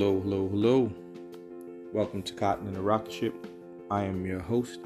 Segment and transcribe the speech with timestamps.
[0.00, 0.92] Hello, hello, hello.
[1.92, 3.34] Welcome to Cotton in the Rocket Ship.
[3.90, 4.80] I am your host,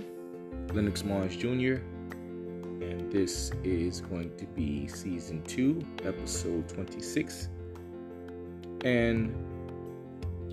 [0.73, 1.75] Lennox Mars Jr.,
[2.83, 7.49] and this is going to be season 2, episode 26.
[8.85, 9.33] And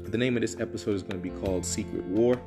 [0.04, 2.39] the name of this episode is going to be called Secret War.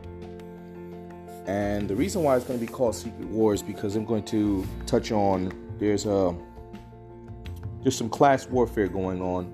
[1.49, 4.25] And the reason why it's going to be called Secret War is because I'm going
[4.27, 6.33] to touch on there's a
[7.83, 9.53] there's some class warfare going on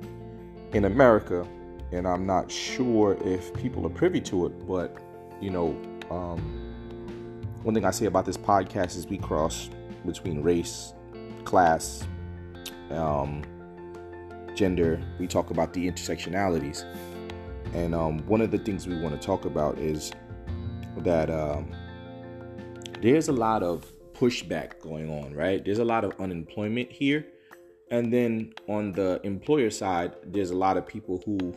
[0.75, 1.49] in America,
[1.93, 4.97] and I'm not sure if people are privy to it, but
[5.41, 5.69] you know,
[6.11, 6.41] um,
[7.63, 9.71] one thing I say about this podcast is we cross
[10.07, 10.95] between race,
[11.45, 12.07] class,
[12.91, 13.43] um,
[14.55, 15.01] gender.
[15.19, 16.85] We talk about the intersectionalities,
[17.75, 20.13] and um, one of the things we want to talk about is
[20.99, 21.71] that um,
[23.01, 25.65] there's a lot of pushback going on, right?
[25.65, 27.27] There's a lot of unemployment here
[27.91, 31.57] and then on the employer side, there's a lot of people who,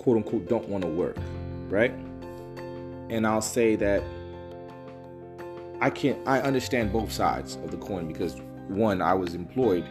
[0.00, 1.16] quote unquote, don't want to work,
[1.68, 1.92] right?
[3.10, 4.02] And I'll say that
[5.82, 9.84] I can't, I understand both sides of the coin because one, I was employed,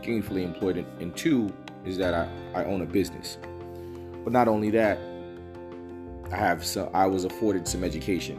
[0.00, 1.52] gainfully employed, and two
[1.84, 3.36] is that I, I own a business.
[4.22, 4.98] But not only that,
[6.30, 8.38] I have so I was afforded some education,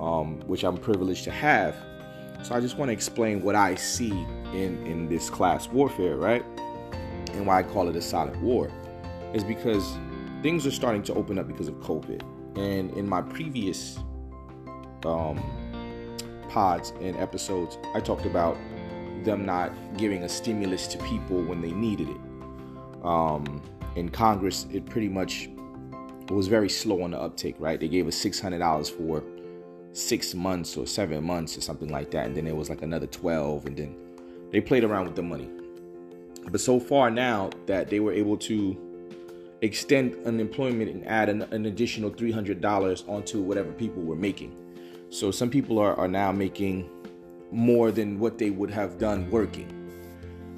[0.00, 1.76] um, which I'm privileged to have.
[2.42, 4.12] So I just want to explain what I see
[4.54, 6.44] in in this class warfare, right?
[7.32, 8.70] And why I call it a silent war
[9.34, 9.96] is because
[10.42, 12.22] things are starting to open up because of COVID.
[12.56, 13.98] And in my previous
[15.04, 15.42] um,
[16.48, 18.56] pods and episodes, I talked about
[19.24, 23.04] them not giving a stimulus to people when they needed it.
[23.04, 23.62] Um,
[23.96, 25.50] in Congress, it pretty much
[26.30, 27.78] was very slow on the uptake, right?
[27.78, 29.22] They gave us $600 for
[29.92, 32.26] six months or seven months or something like that.
[32.26, 33.96] And then it was like another 12 and then
[34.50, 35.50] they played around with the money.
[36.50, 38.89] But so far now that they were able to
[39.62, 44.56] extend unemployment and add an, an additional $300 onto whatever people were making.
[45.10, 46.88] So some people are, are now making
[47.50, 49.76] more than what they would have done working.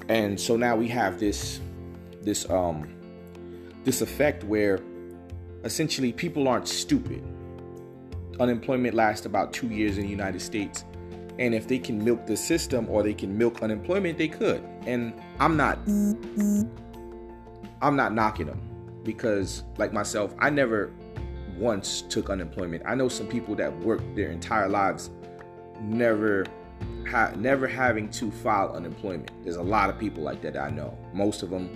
[0.09, 1.59] And so now we have this
[2.21, 2.87] this um
[3.83, 4.79] this effect where
[5.63, 7.23] essentially people aren't stupid.
[8.39, 10.85] Unemployment lasts about 2 years in the United States
[11.39, 14.63] and if they can milk the system or they can milk unemployment, they could.
[14.85, 15.79] And I'm not
[17.81, 18.72] I'm not knocking them
[19.03, 20.91] because like myself, I never
[21.57, 22.83] once took unemployment.
[22.85, 25.09] I know some people that worked their entire lives
[25.81, 26.45] never
[27.07, 29.31] ha- never having to file unemployment.
[29.43, 30.97] There's a lot of people like that, I know.
[31.13, 31.69] Most of them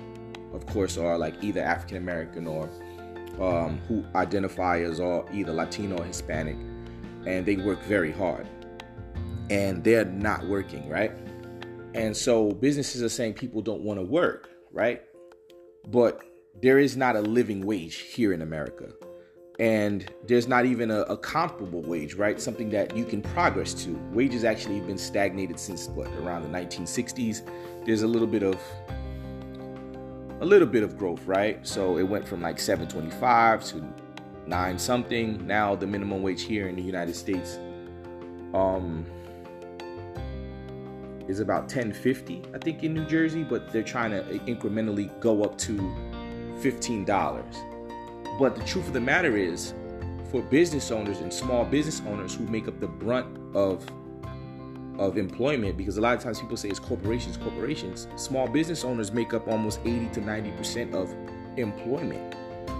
[0.53, 2.69] of course are like either African American or
[3.39, 6.55] um, who identify as all either Latino or Hispanic
[7.25, 8.47] and they work very hard
[9.49, 11.11] and they're not working, right?
[11.93, 15.03] And so businesses are saying people don't want to work, right?
[15.87, 16.21] But
[16.61, 18.89] there is not a living wage here in America.
[19.59, 22.39] And there's not even a, a, comparable wage, right?
[22.39, 23.99] Something that you can progress to.
[24.11, 27.41] Wages actually have been stagnated since what around the 1960s.
[27.83, 28.59] There's a little bit of
[30.39, 31.65] a little bit of growth, right?
[31.65, 33.93] So it went from like 725 to
[34.45, 35.45] nine something.
[35.47, 37.57] Now the minimum wage here in the United States
[38.53, 39.05] um
[41.27, 45.57] is about 1050 I think in New Jersey, but they're trying to incrementally go up
[45.59, 45.77] to
[46.61, 48.39] $15.
[48.39, 49.73] But the truth of the matter is
[50.31, 53.85] for business owners and small business owners who make up the brunt of
[54.99, 59.11] of employment because a lot of times people say it's corporations corporations small business owners
[59.11, 61.13] make up almost 80 to 90% of
[61.55, 62.35] employment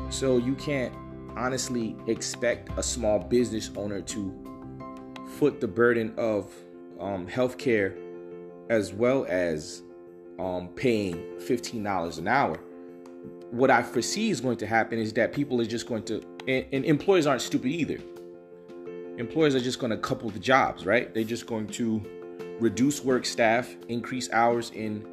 [0.09, 0.91] so you can't
[1.37, 4.33] honestly expect a small business owner to
[5.37, 6.51] foot the burden of
[6.99, 7.95] um, healthcare
[8.69, 9.83] as well as
[10.39, 12.59] um, paying $15 an hour.
[13.51, 16.65] What I foresee is going to happen is that people are just going to, and,
[16.71, 17.97] and employers aren't stupid either.
[19.17, 21.13] Employers are just going to couple the jobs, right?
[21.13, 22.03] They're just going to
[22.59, 25.05] reduce work staff, increase hours, and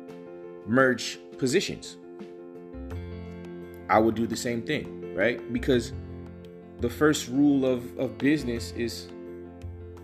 [0.66, 1.96] merge positions.
[3.88, 5.52] I would do the same thing, right?
[5.52, 5.92] Because
[6.80, 9.08] the first rule of, of business is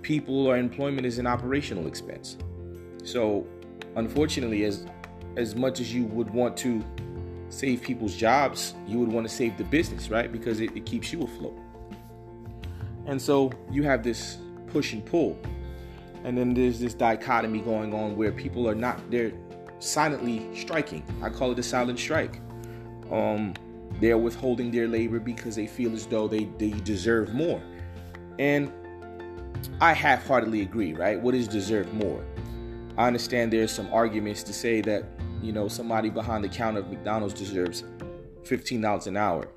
[0.03, 2.37] people or employment is an operational expense.
[3.05, 3.47] So,
[3.97, 4.87] unfortunately, as
[5.37, 6.85] as much as you would want to
[7.51, 10.33] save people's jobs, you would want to save the business, right?
[10.33, 11.59] Because it, it keeps you afloat.
[13.07, 14.39] And so you have this
[14.69, 15.39] push and pull.
[16.25, 19.33] And then there's this dichotomy going on where people are not they're
[19.79, 21.03] silently striking.
[21.23, 22.41] I call it a silent strike.
[23.11, 23.55] Um,
[24.01, 27.61] they're withholding their labor because they feel as though they, they deserve more.
[28.39, 28.73] And
[29.81, 31.21] I half heartedly agree, right?
[31.21, 32.25] What is deserve more?
[32.97, 35.05] I understand there's some arguments to say that,
[35.43, 37.85] you know, somebody behind the counter of McDonald's deserves
[38.43, 39.49] $15 an hour.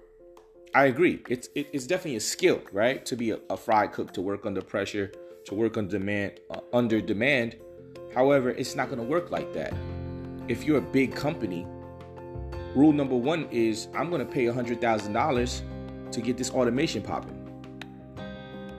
[0.76, 1.22] I agree.
[1.30, 3.06] It's it, it's definitely a skill, right?
[3.06, 5.12] To be a, a fry cook, to work under pressure,
[5.46, 7.58] to work on demand, uh, under demand.
[8.14, 9.74] However, it's not going to work like that.
[10.48, 11.68] If you're a big company,
[12.76, 17.40] rule number one is I'm going to pay $100,000 to get this automation popping.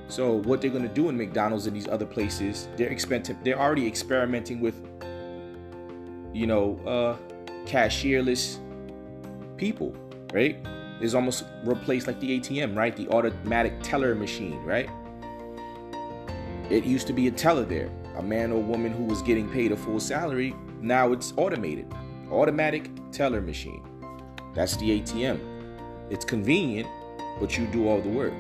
[0.08, 3.38] So what they're going to do in McDonald's and these other places, they're experimenting.
[3.42, 4.80] They're already experimenting with,
[6.34, 7.16] you know, uh,
[7.64, 8.58] cashierless
[9.56, 9.94] people,
[10.32, 10.58] right?
[11.00, 12.94] It's almost replaced like the ATM, right?
[12.94, 14.90] The automatic teller machine, right?
[16.70, 19.72] It used to be a teller there, a man or woman who was getting paid
[19.72, 20.54] a full salary.
[20.80, 21.92] Now it's automated,
[22.30, 23.82] automatic teller machine.
[24.54, 25.38] That's the ATM.
[26.10, 26.88] It's convenient,
[27.40, 28.34] but you do all the work.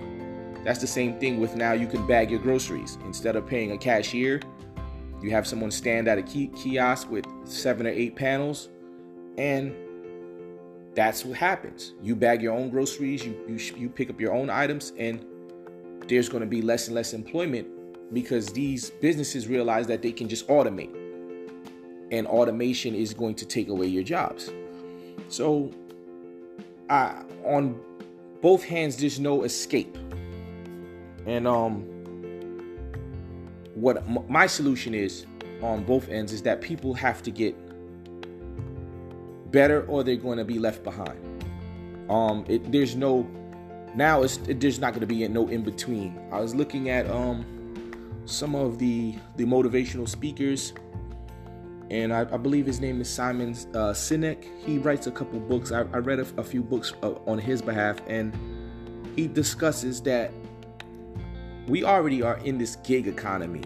[0.64, 2.98] That's the same thing with now you can bag your groceries.
[3.04, 4.40] Instead of paying a cashier,
[5.24, 8.68] you have someone stand at a kiosk with seven or eight panels,
[9.38, 9.74] and
[10.94, 11.94] that's what happens.
[12.02, 15.24] You bag your own groceries, you, you, you pick up your own items, and
[16.08, 17.66] there's going to be less and less employment
[18.12, 20.94] because these businesses realize that they can just automate.
[22.10, 24.52] And automation is going to take away your jobs.
[25.28, 25.72] So,
[26.90, 27.80] I, on
[28.42, 29.96] both hands, there's no escape.
[31.24, 31.93] And um,
[33.84, 35.26] what my solution is
[35.62, 37.54] on both ends is that people have to get
[39.52, 41.20] better or they're going to be left behind.
[42.10, 43.28] Um, it, there's no
[43.94, 46.18] now it's it, there's not going to be no in between.
[46.32, 47.44] I was looking at um
[48.24, 50.72] some of the the motivational speakers,
[51.90, 54.46] and I, I believe his name is Simon uh, Sinek.
[54.64, 55.72] He writes a couple books.
[55.72, 58.34] I, I read a, a, few books uh, on his behalf, and
[59.14, 60.32] he discusses that
[61.66, 63.62] we already are in this gig economy,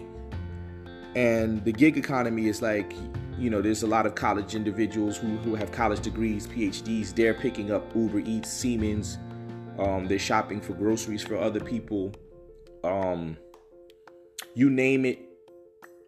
[1.15, 2.93] and the gig economy is like
[3.39, 7.15] you know, there's a lot of college individuals who, who have college degrees, PhDs.
[7.15, 9.17] They're picking up Uber Eats, Seamless.
[9.79, 12.13] Um, they're shopping for groceries for other people.
[12.83, 13.37] Um,
[14.55, 15.19] you name it.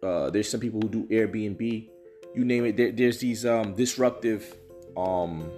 [0.02, 1.88] Uh, there's some people who do Airbnb.
[2.34, 2.76] You name it.
[2.76, 4.54] There, there's these um, disruptive
[4.96, 5.50] um,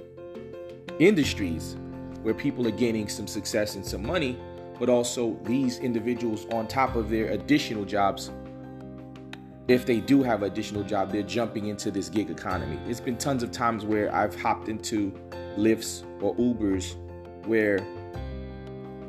[1.00, 1.76] industries
[2.22, 4.38] where people are gaining some success and some money,
[4.78, 8.30] but also these individuals, on top of their additional jobs,
[9.66, 12.78] if they do have additional job, they're jumping into this gig economy.
[12.86, 15.10] It's been tons of times where I've hopped into
[15.56, 16.96] Lyfts or Ubers
[17.46, 17.78] where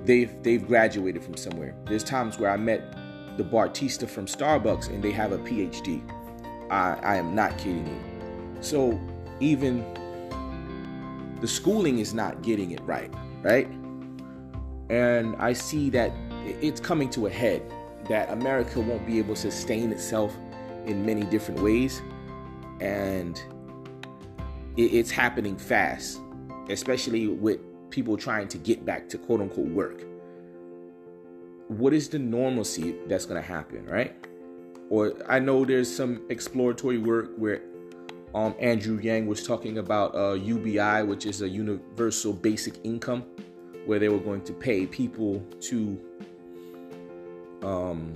[0.06, 1.76] they've they've graduated from somewhere.
[1.86, 2.96] There's times where I met
[3.38, 6.02] the bartista from Starbucks and they have a PhD.
[6.72, 8.62] I, I am not kidding you.
[8.62, 9.00] So
[9.40, 9.84] even
[11.42, 13.68] the schooling is not getting it right, right?
[14.90, 16.12] And I see that
[16.46, 17.62] it's coming to a head
[18.08, 20.36] that America won't be able to sustain itself
[20.86, 22.02] in many different ways,
[22.80, 23.42] and
[24.78, 26.22] it, it's happening fast,
[26.70, 27.60] especially with
[27.90, 30.04] people trying to get back to quote unquote work.
[31.68, 34.16] What is the normalcy that's going to happen, right?
[34.90, 37.62] Or I know there's some exploratory work where
[38.36, 43.24] um, Andrew Yang was talking about uh, UBI, which is a universal basic income,
[43.86, 46.00] where they were going to pay people to
[47.64, 48.14] um,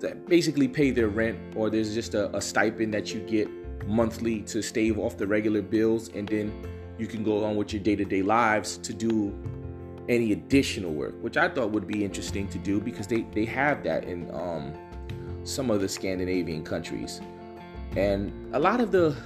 [0.00, 3.48] that basically pay their rent, or there's just a, a stipend that you get
[3.86, 6.52] monthly to stave off the regular bills, and then
[6.98, 9.34] you can go on with your day to day lives to do
[10.08, 13.84] any additional work, which I thought would be interesting to do because they, they have
[13.84, 14.74] that in um,
[15.44, 17.20] some of the Scandinavian countries.
[17.96, 19.16] And a lot of the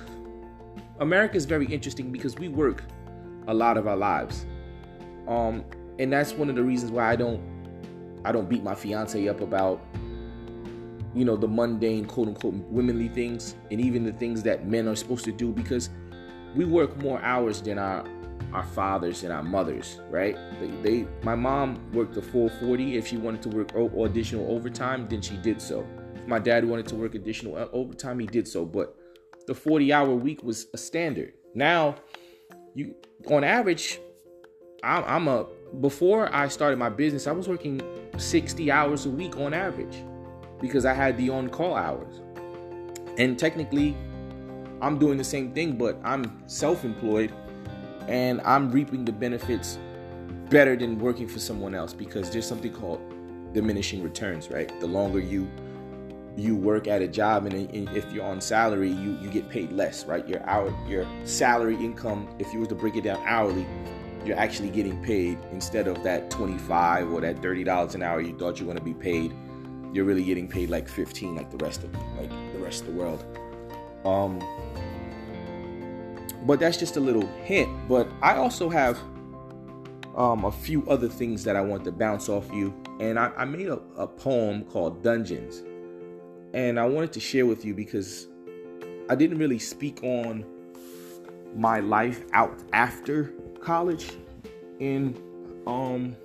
[1.00, 2.84] America is very interesting because we work
[3.48, 4.46] a lot of our lives.
[5.26, 5.64] Um,
[5.98, 7.40] and that's one of the reasons why I don't
[8.26, 9.84] I don't beat my fiance up about
[11.14, 14.96] you know, the mundane, quote unquote, womanly things, and even the things that men are
[14.96, 15.90] supposed to do because
[16.54, 18.04] we work more hours than our
[18.52, 20.36] our fathers and our mothers, right?
[20.60, 22.96] They, they my mom worked a full 40.
[22.96, 25.86] If she wanted to work o- additional overtime, then she did so.
[26.14, 28.64] If my dad wanted to work additional uh, overtime, he did so.
[28.64, 28.96] But
[29.46, 31.34] the 40 hour week was a standard.
[31.54, 31.96] Now,
[32.74, 32.94] you
[33.28, 34.00] on average,
[34.82, 35.46] I'm, I'm a
[35.80, 37.80] before I started my business, I was working
[38.16, 40.04] 60 hours a week on average
[40.64, 42.22] because I had the on call hours.
[43.18, 43.94] And technically,
[44.80, 47.34] I'm doing the same thing, but I'm self employed
[48.08, 49.78] and I'm reaping the benefits
[50.48, 53.02] better than working for someone else because there's something called
[53.52, 54.68] diminishing returns, right?
[54.80, 55.50] The longer you
[56.34, 57.54] you work at a job and,
[57.96, 60.26] if you're on salary, you you get paid less, right?
[60.26, 63.66] Your hour your salary income, if you were to break it down hourly,
[64.24, 68.58] you're actually getting paid instead of that 25 or that $30 an hour you thought
[68.58, 69.34] you were going to be paid
[69.94, 72.92] you're really getting paid like 15 like the rest of like the rest of the
[72.92, 73.24] world
[74.04, 74.38] um
[76.44, 78.98] but that's just a little hint but i also have
[80.16, 82.74] um, a few other things that I want to bounce off you.
[83.00, 85.62] And I, I made a, a poem called Dungeons.
[86.52, 88.28] And I wanted to share with you because
[89.10, 90.44] I didn't really speak on
[91.56, 94.12] my life out after college
[94.80, 95.16] in
[95.66, 96.16] um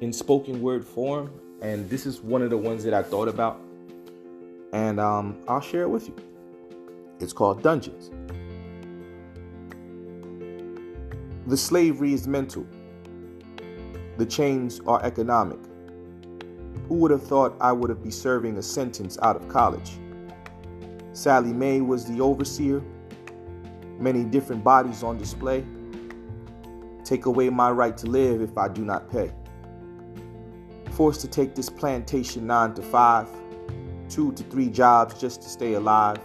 [0.00, 1.30] in spoken word form
[1.62, 3.60] and this is one of the ones that I thought about
[4.72, 6.16] and um I'll share it with you.
[7.18, 8.10] It's called Dungeons.
[11.46, 12.66] The slavery is mental.
[14.16, 15.58] The chains are economic.
[16.88, 19.98] Who would have thought I would have be serving a sentence out of college?
[21.12, 22.82] Sallie Mae was the overseer.
[23.98, 25.64] Many different bodies on display.
[27.04, 29.32] Take away my right to live if I do not pay.
[31.00, 33.26] Forced to take this plantation nine to five,
[34.10, 36.18] two to three jobs just to stay alive.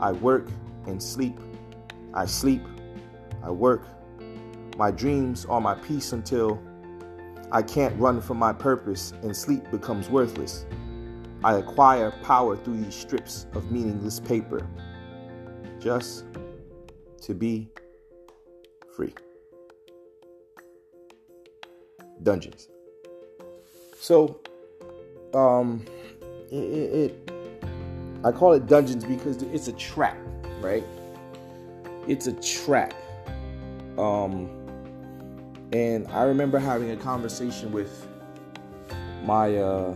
[0.00, 0.48] I work
[0.86, 1.38] and sleep.
[2.14, 2.62] I sleep.
[3.42, 3.82] I work.
[4.78, 6.58] My dreams are my peace until
[7.50, 10.64] I can't run from my purpose and sleep becomes worthless.
[11.44, 14.66] I acquire power through these strips of meaningless paper
[15.78, 16.24] just
[17.20, 17.68] to be
[18.96, 19.12] free.
[22.22, 22.71] Dungeons.
[24.02, 24.40] So,
[25.32, 25.86] um,
[26.50, 27.30] it, it,
[28.24, 30.16] I call it dungeons because it's a trap,
[30.60, 30.82] right?
[32.08, 32.94] It's a trap.
[33.96, 34.50] Um,
[35.72, 38.08] and I remember having a conversation with
[39.22, 39.94] my uh,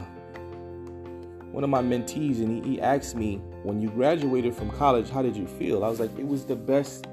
[1.50, 5.22] one of my mentees, and he, he asked me, "When you graduated from college, how
[5.22, 7.08] did you feel?" I was like, "It was the best.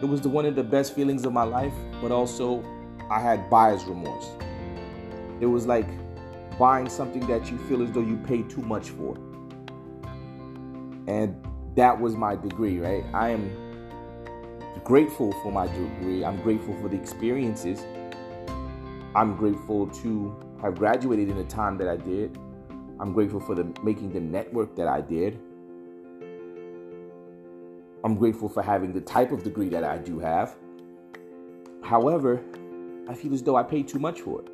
[0.00, 2.64] It was the one of the best feelings of my life, but also
[3.10, 4.26] I had buyer's remorse.
[5.40, 5.88] It was like
[6.58, 9.16] buying something that you feel as though you paid too much for,
[11.06, 11.34] and
[11.76, 13.04] that was my degree, right?
[13.12, 13.64] I am."
[14.84, 16.24] grateful for my degree.
[16.24, 17.84] I'm grateful for the experiences.
[19.14, 22.38] I'm grateful to have graduated in the time that I did.
[23.00, 25.40] I'm grateful for the making the network that I did.
[28.04, 30.54] I'm grateful for having the type of degree that I do have.
[31.82, 32.42] However,
[33.08, 34.53] I feel as though I paid too much for it.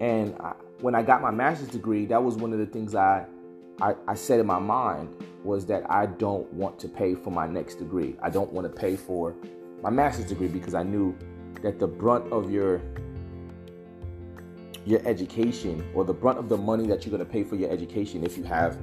[0.00, 3.26] And I, when I got my master's degree, that was one of the things I,
[3.80, 7.46] I, I said in my mind was that I don't want to pay for my
[7.46, 8.16] next degree.
[8.22, 9.34] I don't want to pay for
[9.82, 11.16] my master's degree because I knew
[11.62, 12.80] that the brunt of your
[14.86, 17.70] your education or the brunt of the money that you're going to pay for your
[17.70, 18.76] education if you have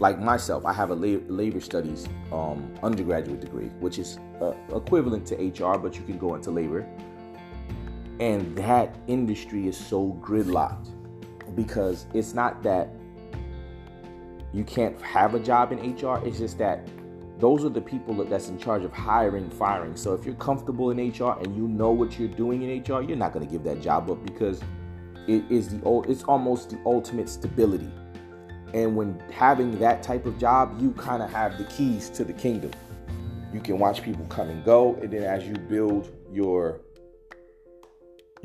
[0.00, 5.36] like myself i have a labor studies um, undergraduate degree which is uh, equivalent to
[5.36, 6.84] hr but you can go into labor
[8.20, 10.90] and that industry is so gridlocked
[11.54, 12.88] because it's not that
[14.52, 16.18] you can't have a job in HR.
[16.24, 16.88] It's just that
[17.38, 19.96] those are the people that's in charge of hiring, firing.
[19.96, 23.16] So if you're comfortable in HR and you know what you're doing in HR, you're
[23.16, 24.62] not going to give that job up because
[25.26, 26.08] it is the old.
[26.08, 27.90] It's almost the ultimate stability.
[28.72, 32.32] And when having that type of job, you kind of have the keys to the
[32.32, 32.70] kingdom.
[33.52, 36.80] You can watch people come and go, and then as you build your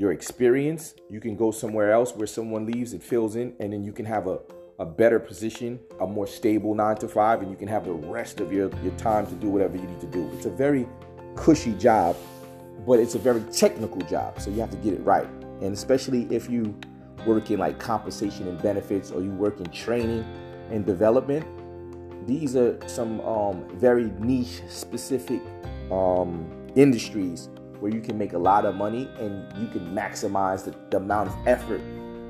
[0.01, 3.83] your experience, you can go somewhere else where someone leaves and fills in, and then
[3.83, 4.39] you can have a
[4.79, 8.39] a better position, a more stable nine to five, and you can have the rest
[8.39, 10.27] of your, your time to do whatever you need to do.
[10.33, 10.87] It's a very
[11.35, 12.15] cushy job,
[12.87, 15.27] but it's a very technical job, so you have to get it right.
[15.61, 16.75] And especially if you
[17.27, 20.25] work in like compensation and benefits or you work in training
[20.71, 21.45] and development,
[22.25, 25.41] these are some um, very niche specific
[25.91, 27.49] um, industries
[27.81, 31.29] where you can make a lot of money and you can maximize the, the amount
[31.29, 31.81] of effort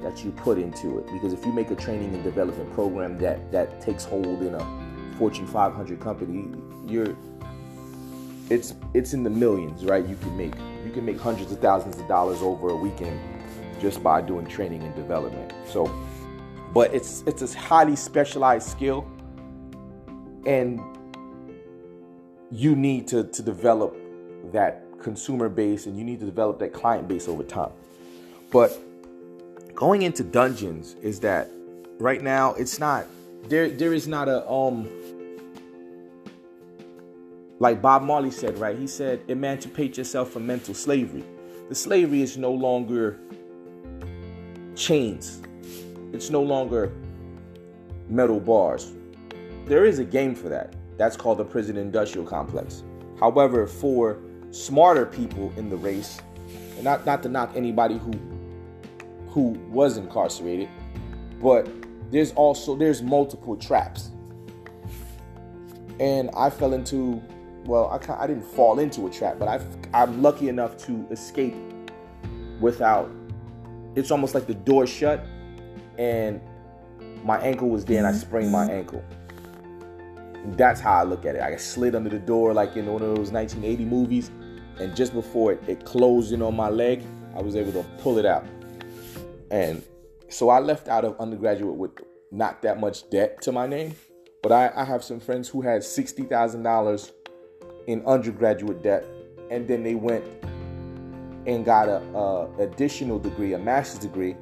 [0.01, 1.05] that you put into it.
[1.11, 5.15] Because if you make a training and development program that that takes hold in a
[5.17, 6.49] Fortune 500 company,
[6.87, 7.15] you're
[8.49, 10.07] it's it's in the millions, right?
[10.07, 10.53] You can make
[10.85, 13.19] you can make hundreds of thousands of dollars over a weekend
[13.81, 15.53] just by doing training and development.
[15.67, 15.93] So,
[16.73, 19.05] but it's it's a highly specialized skill,
[20.45, 20.81] and
[22.51, 23.97] you need to to develop
[24.53, 27.71] that consumer base and you need to develop that client base over time.
[28.51, 28.77] But
[29.73, 31.49] going into dungeons is that
[31.99, 33.05] right now it's not
[33.47, 34.89] there there is not a um
[37.59, 38.75] like Bob Marley said, right?
[38.75, 41.23] He said, emancipate yourself from mental slavery.
[41.69, 43.19] The slavery is no longer
[44.75, 45.43] chains.
[46.11, 46.91] It's no longer
[48.09, 48.93] metal bars.
[49.67, 50.73] There is a game for that.
[50.97, 52.83] That's called the prison industrial complex.
[53.19, 54.17] However, for
[54.51, 56.21] smarter people in the race,
[56.75, 58.11] and not, not to knock anybody who
[59.27, 60.67] who was incarcerated,
[61.41, 61.67] but
[62.11, 64.11] there's also there's multiple traps.
[65.99, 67.21] And I fell into
[67.65, 69.61] well, I I didn't fall into a trap, but I
[69.93, 71.55] I'm lucky enough to escape
[72.59, 73.09] without.
[73.95, 75.25] It's almost like the door shut,
[75.97, 76.41] and
[77.23, 78.19] my ankle was there, and I mm-hmm.
[78.19, 79.03] sprained my ankle.
[80.57, 81.41] That's how I look at it.
[81.41, 84.31] I slid under the door like in one of those 1980 movies,
[84.79, 87.03] and just before it, it closed in on my leg,
[87.35, 88.45] I was able to pull it out.
[89.49, 89.83] And
[90.29, 91.91] so I left out of undergraduate with
[92.31, 93.95] not that much debt to my name,
[94.41, 97.11] but I, I have some friends who had sixty thousand dollars
[97.87, 99.05] in undergraduate debt,
[99.49, 100.23] and then they went
[101.45, 104.35] and got a, a, additional degree, a master's degree,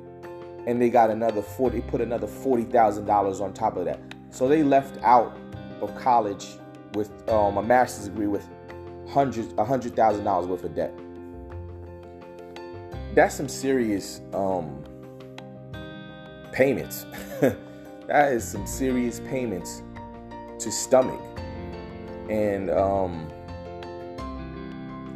[0.67, 1.81] and they got another forty.
[1.81, 4.00] Put another forty thousand dollars on top of that.
[4.29, 5.36] So they left out
[5.81, 6.48] of college
[6.93, 8.48] with um, a master's degree with
[9.09, 10.93] hundreds, a hundred thousand dollars worth of debt.
[13.15, 14.83] That's some serious um,
[16.51, 17.05] payments.
[18.07, 19.81] that is some serious payments
[20.59, 21.21] to stomach.
[22.29, 23.31] And um,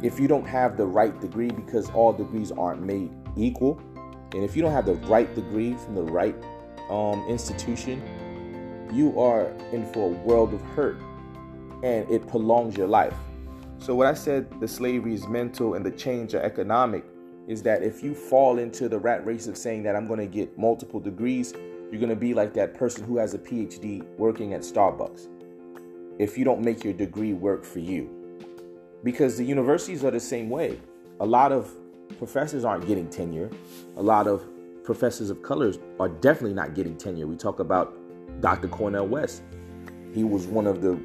[0.02, 3.80] if you don't have the right degree, because all degrees aren't made equal,
[4.32, 6.34] and if you don't have the right degree from the right
[6.90, 8.02] um, institution,
[8.92, 10.96] you are in for a world of hurt
[11.82, 13.14] and it prolongs your life.
[13.84, 17.04] So, what I said the slavery is mental and the change are economic
[17.46, 20.26] is that if you fall into the rat race of saying that I'm going to
[20.26, 24.54] get multiple degrees, you're going to be like that person who has a PhD working
[24.54, 25.28] at Starbucks.
[26.18, 28.08] If you don't make your degree work for you,
[29.02, 30.80] because the universities are the same way.
[31.20, 31.70] A lot of
[32.16, 33.50] professors aren't getting tenure.
[33.98, 34.46] A lot of
[34.82, 37.26] professors of colors are definitely not getting tenure.
[37.26, 37.94] We talk about
[38.40, 38.68] Dr.
[38.68, 39.42] Cornel West.
[40.14, 40.98] He was one of the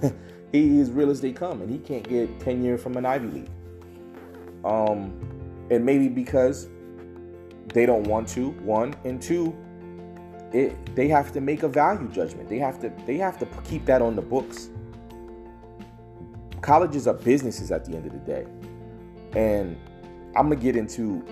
[0.62, 3.50] he is real as they come, and he can't get tenure from an Ivy League.
[4.64, 6.68] Um, and maybe because
[7.72, 8.50] they don't want to.
[8.50, 9.56] One and two,
[10.52, 12.48] it they have to make a value judgment.
[12.48, 14.70] They have to they have to keep that on the books.
[16.60, 18.46] Colleges are businesses at the end of the day,
[19.32, 19.76] and
[20.36, 21.24] I'm gonna get into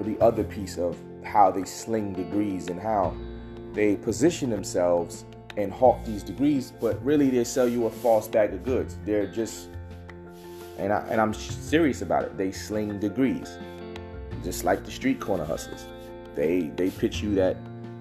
[0.00, 3.16] the other piece of how they sling degrees and how
[3.72, 5.24] they position themselves
[5.56, 8.98] and hawk these degrees, but really they sell you a false bag of goods.
[9.04, 9.68] They're just,
[10.78, 12.36] and, I, and I'm serious about it.
[12.36, 13.58] They sling degrees,
[14.44, 15.84] just like the street corner hustlers.
[16.34, 17.56] They they pitch you that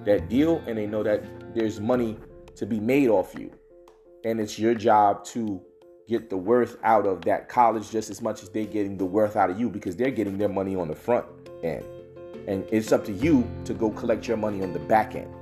[0.06, 1.24] that deal, and they know that
[1.56, 2.18] there's money
[2.56, 3.52] to be made off you,
[4.24, 5.62] and it's your job to
[6.08, 9.36] get the worth out of that college just as much as they're getting the worth
[9.36, 11.26] out of you because they're getting their money on the front
[11.64, 11.84] end,
[12.48, 15.34] and it's up to you to go collect your money on the back end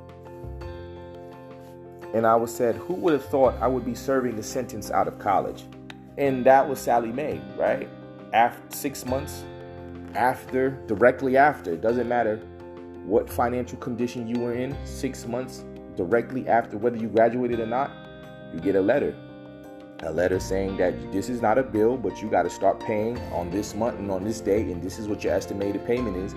[2.14, 5.08] and I was said, who would have thought I would be serving a sentence out
[5.08, 5.66] of college?
[6.18, 7.88] And that was Sallie Mae, right?
[8.34, 9.44] After six months
[10.16, 12.38] after, directly after, it doesn't matter
[13.06, 15.64] what financial condition you were in, six months
[15.96, 17.92] directly after, whether you graduated or not,
[18.54, 19.16] you get a letter.
[20.04, 23.18] A letter saying that this is not a bill, but you got to start paying
[23.32, 26.34] on this month and on this day, and this is what your estimated payment is.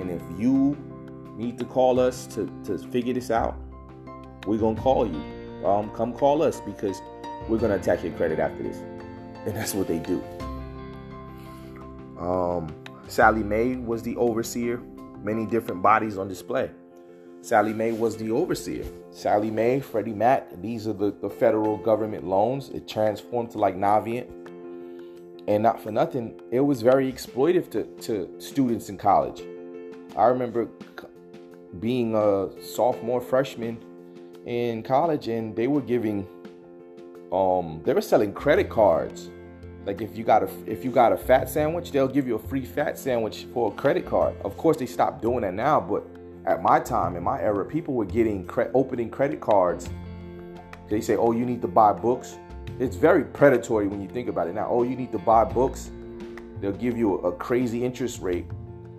[0.00, 0.76] And if you
[1.36, 3.56] need to call us to, to figure this out,
[4.46, 5.22] we're gonna call you.
[5.64, 7.00] Um, come call us because
[7.48, 8.78] we're gonna attack your credit after this.
[9.46, 10.22] And that's what they do.
[12.18, 12.74] Um,
[13.08, 14.78] Sallie Mae was the overseer,
[15.22, 16.70] many different bodies on display.
[17.40, 18.84] Sallie Mae was the overseer.
[19.10, 22.70] Sallie Mae, Freddie Mac, these are the, the federal government loans.
[22.70, 24.30] It transformed to like Navient.
[25.46, 29.42] And not for nothing, it was very exploitive to, to students in college.
[30.16, 30.68] I remember
[31.80, 33.78] being a sophomore, freshman
[34.46, 36.26] in college and they were giving
[37.32, 39.30] um they were selling credit cards.
[39.86, 42.38] Like if you got a if you got a fat sandwich they'll give you a
[42.38, 44.34] free fat sandwich for a credit card.
[44.44, 46.04] Of course they stopped doing that now but
[46.46, 49.88] at my time in my era people were getting cre- opening credit cards.
[50.88, 52.38] They say oh you need to buy books.
[52.78, 54.54] It's very predatory when you think about it.
[54.54, 55.90] Now oh you need to buy books.
[56.60, 58.46] They'll give you a, a crazy interest rate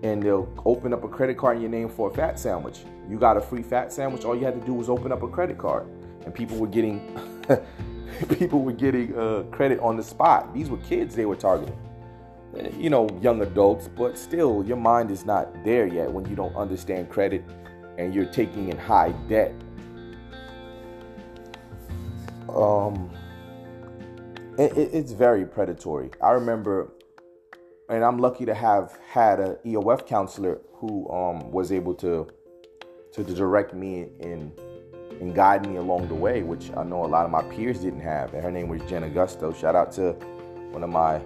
[0.05, 3.17] and they'll open up a credit card in your name for a fat sandwich you
[3.17, 4.25] got a free fat sandwich.
[4.25, 5.87] All you had to do was open up a credit card,
[6.23, 6.99] and people were getting
[8.39, 10.53] people were getting uh, credit on the spot.
[10.53, 11.77] These were kids they were targeting,
[12.57, 13.87] eh, you know, young adults.
[13.87, 17.43] But still, your mind is not there yet when you don't understand credit,
[17.97, 19.53] and you're taking in high debt.
[22.49, 23.11] Um,
[24.57, 26.09] it, it's very predatory.
[26.21, 26.91] I remember,
[27.89, 32.27] and I'm lucky to have had a EOF counselor who um, was able to
[33.13, 34.51] to direct me and
[35.21, 38.01] and guide me along the way, which I know a lot of my peers didn't
[38.01, 38.33] have.
[38.33, 39.55] And her name was Jen Augusto.
[39.55, 40.11] Shout out to
[40.71, 41.21] one of my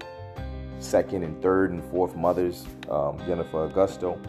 [0.77, 4.19] second and third and fourth mothers, um, Jennifer Augusto.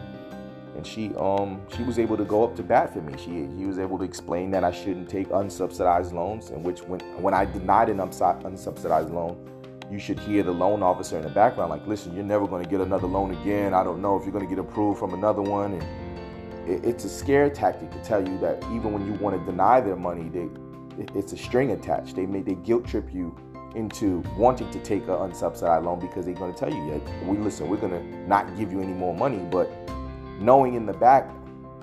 [0.75, 3.13] And she um she was able to go up to bat for me.
[3.17, 7.01] She he was able to explain that I shouldn't take unsubsidized loans, and which when
[7.21, 9.37] when I denied an unsubsidized loan,
[9.91, 12.69] you should hear the loan officer in the background like, listen, you're never going to
[12.69, 13.73] get another loan again.
[13.73, 15.73] I don't know if you're going to get approved from another one.
[15.73, 19.45] And it, it's a scare tactic to tell you that even when you want to
[19.51, 20.49] deny their money, they
[21.15, 22.15] it's a string attached.
[22.15, 23.35] They may they guilt trip you
[23.75, 27.37] into wanting to take an unsubsidized loan because they're going to tell you, yeah, we
[27.37, 29.39] listen, we're going to not give you any more money.
[29.49, 29.69] But
[30.39, 31.29] knowing in the back,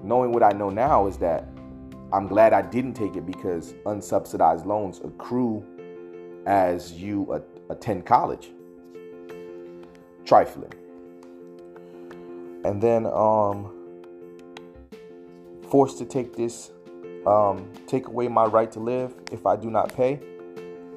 [0.03, 1.49] knowing what I know now is that
[2.13, 5.65] I'm glad I didn't take it because unsubsidized loans accrue
[6.47, 7.33] as you
[7.71, 8.51] attend college.
[10.25, 10.73] Trifling.
[12.65, 13.75] And then um
[15.71, 16.71] forced to take this
[17.27, 20.21] um take away my right to live if I do not pay.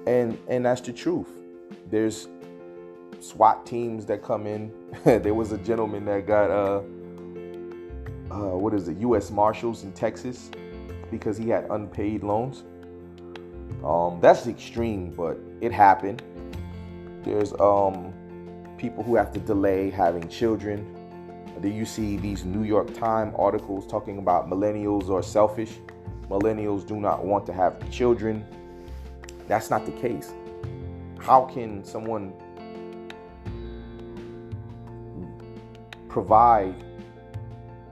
[0.08, 1.28] And and that's the truth.
[1.90, 2.28] There's
[3.20, 4.74] SWAT teams that come in.
[5.04, 6.82] there was a gentleman that got uh
[8.32, 10.50] uh what is it, US Marshals in Texas
[11.12, 12.64] because he had unpaid loans.
[13.84, 16.24] Um, that's extreme, but it happened.
[17.24, 18.14] There's um,
[18.78, 20.86] people who have to delay having children.
[21.62, 25.74] Do you see these New York Times articles talking about millennials are selfish.
[26.30, 28.46] Millennials do not want to have children.
[29.48, 30.34] That's not the case.
[31.20, 32.34] How can someone
[36.10, 36.76] provide,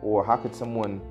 [0.02, 1.02] or how could someone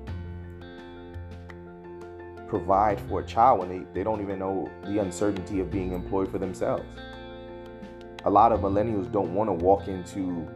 [2.49, 6.29] provide for a child when they, they don't even know the uncertainty of being employed
[6.29, 6.83] for themselves.
[8.25, 10.47] A lot of millennials don't want to walk into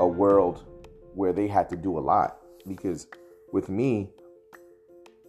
[0.00, 0.64] a world
[1.14, 3.06] where they had to do a lot because
[3.52, 4.10] with me,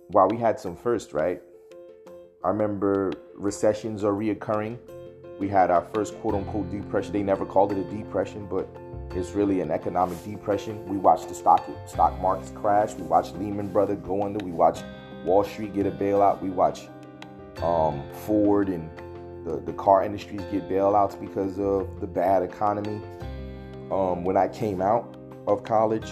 [0.08, 1.42] while we had some first, right?
[2.44, 4.78] I remember recessions are reoccurring.
[5.40, 7.14] We had our first quote unquote depression.
[7.14, 8.68] They never called it a depression, but
[9.12, 10.86] it's really an economic depression.
[10.88, 12.94] We watched the stock stock markets crash.
[12.94, 14.44] We watched Lehman Brothers go under.
[14.44, 14.84] We watched
[15.24, 16.42] Wall Street get a bailout.
[16.42, 16.90] We watched
[17.62, 18.90] um, Ford and
[19.46, 23.00] the, the car industries get bailouts because of the bad economy.
[23.92, 25.16] Um, when I came out
[25.48, 26.10] of college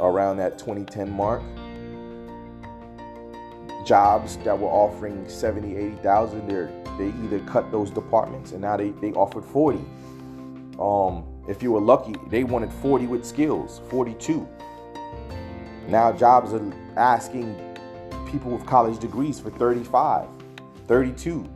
[0.00, 1.42] around that 2010 mark,
[3.86, 6.48] jobs that were offering 70, 80,000,
[6.96, 9.78] they either cut those departments and now they, they offered 40.
[10.80, 14.48] Um, if you were lucky, they wanted 40 with skills, 42.
[15.88, 17.54] Now jobs are asking
[18.30, 20.26] people with college degrees for 35,
[20.88, 21.46] 32.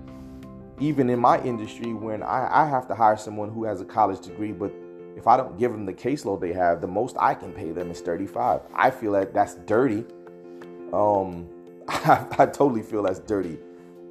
[0.81, 4.21] Even in my industry, when I, I have to hire someone who has a college
[4.21, 4.73] degree, but
[5.17, 7.91] if I don't give them the caseload they have, the most I can pay them
[7.91, 8.61] is 35.
[8.75, 10.05] I feel like that's dirty.
[10.93, 11.49] Um,
[11.89, 13.59] I, I totally feel that's dirty.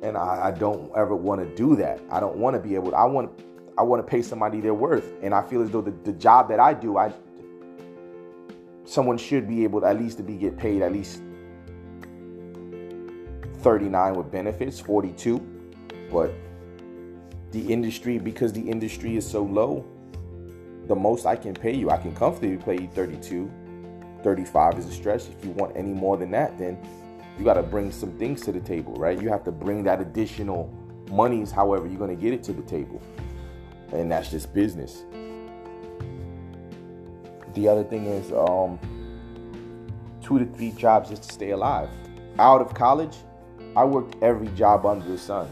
[0.04, 2.02] And I, I don't ever want to do that.
[2.12, 3.32] I don't want to be able to, I want
[3.78, 5.14] I want to pay somebody their worth.
[5.22, 7.14] And I feel as though the, the job that I do, I
[8.86, 11.22] someone should be able to at least to be get paid at least
[13.60, 15.40] 39 with benefits, 42.
[16.12, 16.34] But
[17.58, 19.84] the industry, because the industry is so low,
[20.86, 23.52] the most I can pay you, I can comfortably pay you 32.
[24.24, 25.28] 35 is a stretch.
[25.28, 26.78] If you want any more than that, then
[27.38, 29.20] you got to bring some things to the table, right?
[29.20, 30.72] You have to bring that additional
[31.10, 33.02] monies, however, you're going to get it to the table.
[33.91, 35.04] And that's just business.
[37.56, 38.78] The other thing is um,
[40.22, 41.89] two to three jobs just to stay alive.
[42.38, 43.15] Out of college,
[43.76, 45.50] I worked every job under the sun.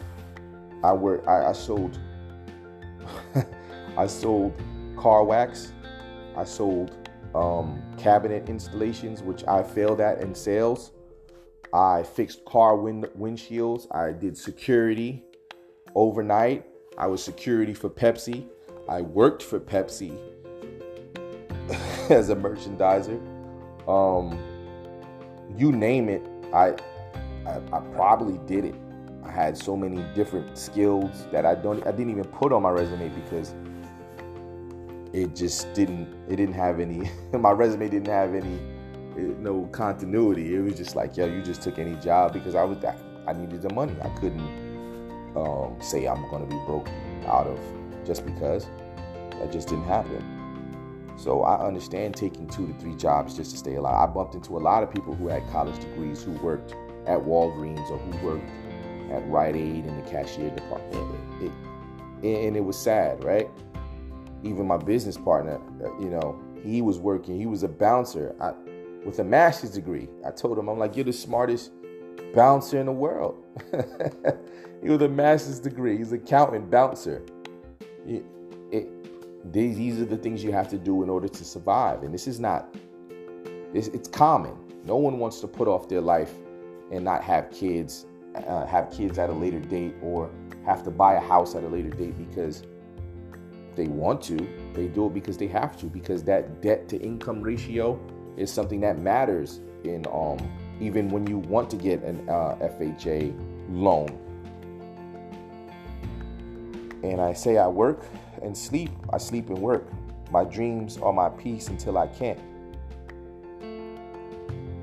[0.86, 1.28] I worked.
[1.28, 2.00] I, I sold.
[3.98, 4.54] I sold
[4.96, 5.74] car wax.
[6.38, 10.92] I sold um, cabinet installations, which I failed at in sales.
[11.74, 13.88] I fixed car wind, windshields.
[13.94, 15.24] I did security
[15.96, 16.66] overnight.
[16.98, 18.46] I was security for Pepsi.
[18.88, 20.16] I worked for Pepsi
[22.12, 23.20] as a merchandiser.
[23.88, 24.38] Um,
[25.58, 26.22] you name it,
[26.54, 26.76] I,
[27.48, 28.76] I, I probably did it.
[29.26, 32.70] I had so many different skills that I don't I didn't even put on my
[32.70, 33.54] resume because
[35.14, 38.60] it just didn't it didn't have any my resume didn't have any
[39.18, 40.56] eh, no continuity.
[40.56, 42.96] It was just like, yo, you just took any job because I was I,
[43.28, 43.96] I needed the money.
[44.02, 46.90] I couldn't um, say I'm gonna be broke
[47.28, 47.60] out of
[48.06, 48.68] just because
[49.32, 50.32] that just didn't happen.
[51.18, 54.10] So I understand taking two to three jobs just to stay alive.
[54.10, 56.74] I bumped into a lot of people who had college degrees who worked
[57.08, 58.50] at Walgreens or who worked
[59.16, 61.20] at Rite Aid in the cashier department.
[61.42, 61.52] It,
[62.26, 63.50] it, and it was sad, right?
[64.44, 67.38] Even my business partner, uh, you know, he was working.
[67.38, 68.54] He was a bouncer I,
[69.06, 70.08] with a master's degree.
[70.26, 71.72] I told him, I'm like, you're the smartest
[72.34, 73.44] bouncer in the world.
[74.82, 75.98] he was a master's degree.
[75.98, 77.24] He's an accountant bouncer.
[78.08, 78.24] It,
[78.72, 82.04] it, these, these are the things you have to do in order to survive.
[82.04, 82.76] And this is not,
[83.74, 84.58] it's, it's common.
[84.86, 86.34] No one wants to put off their life
[86.92, 88.06] and not have kids,
[88.48, 90.30] uh, have kids at a later date or
[90.66, 92.64] have to buy a house at a later date because
[93.76, 94.38] they want to.
[94.74, 98.00] They do it because they have to, because that debt to income ratio
[98.38, 100.38] is something that matters in um
[100.82, 103.34] even when you want to get an uh, FHA
[103.70, 104.10] loan.
[107.04, 108.04] And I say I work
[108.42, 108.90] and sleep.
[109.14, 109.88] I sleep and work.
[110.32, 112.40] My dreams are my peace until I can't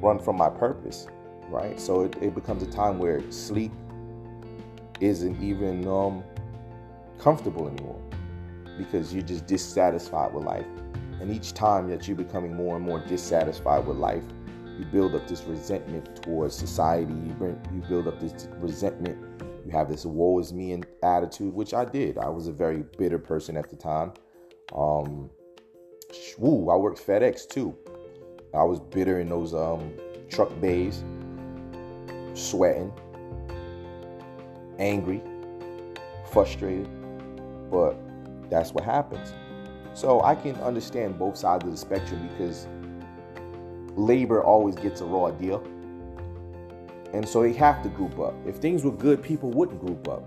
[0.01, 1.07] run from my purpose,
[1.53, 1.79] right?
[1.79, 3.73] So it, it becomes a time where sleep
[5.01, 6.25] isn't even um,
[7.19, 8.01] comfortable anymore
[8.79, 10.67] because you're just dissatisfied with life.
[11.21, 14.25] And each time that you're becoming more and more dissatisfied with life,
[14.79, 17.13] you build up this resentment towards society.
[17.13, 19.19] You, bring, you build up this resentment.
[19.65, 22.19] You have this woe is me attitude, which I did.
[22.19, 24.13] I was a very bitter person at the time.
[24.75, 25.31] Um,
[26.39, 27.77] woo, I worked FedEx too.
[28.55, 29.93] I was bitter in those um,
[30.29, 31.05] truck bays,
[32.35, 32.93] sweating,
[34.79, 35.23] angry,
[36.31, 36.89] frustrated.
[37.71, 37.97] But
[38.51, 39.33] that's what happens.
[39.95, 42.67] So I can understand both sides of the spectrum because
[43.97, 45.63] labor always gets a raw deal.
[47.13, 48.35] And so they have to group up.
[48.47, 50.25] If things were good, people wouldn't group up.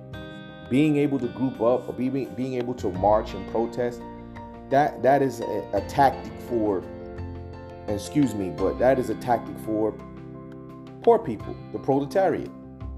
[0.69, 4.01] Being able to group up or being, being able to march and protest,
[4.69, 6.83] that that is a, a tactic for
[7.87, 9.93] excuse me, but that is a tactic for
[11.05, 12.49] poor people, the proletariat.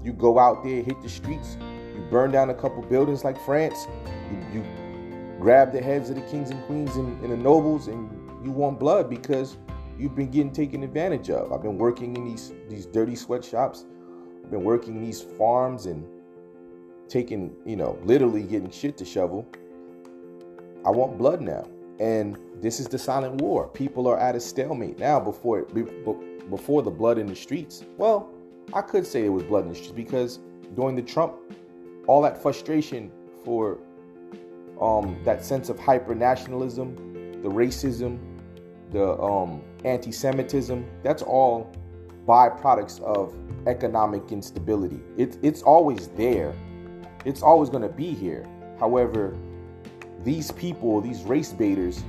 [0.02, 1.58] You go out there, hit the streets,
[1.94, 3.86] you burn down a couple buildings like France,
[4.32, 8.10] you, you grab the heads of the kings and queens and, and the nobles, and
[8.42, 9.58] you want blood because
[9.98, 11.52] you've been getting taken advantage of.
[11.52, 13.84] I've been working in these these dirty sweatshops.
[14.42, 16.06] I've been working in these farms and
[17.10, 19.46] taking, you know, literally getting shit to shovel.
[20.86, 21.68] I want blood now.
[22.00, 23.68] And this is the silent war.
[23.68, 25.62] People are at a stalemate now before
[26.50, 27.84] before the blood in the streets.
[27.96, 28.30] Well,
[28.72, 30.40] I could say it was blood in the streets because
[30.74, 31.34] during the Trump,
[32.06, 33.10] all that frustration
[33.44, 33.78] for
[34.80, 36.96] um, that sense of hyper nationalism,
[37.42, 38.18] the racism,
[38.90, 41.72] the um, anti Semitism, that's all
[42.26, 43.34] byproducts of
[43.66, 45.00] economic instability.
[45.16, 46.54] It, it's always there,
[47.24, 48.46] it's always going to be here.
[48.78, 49.36] However,
[50.24, 52.02] these people, these race baiters,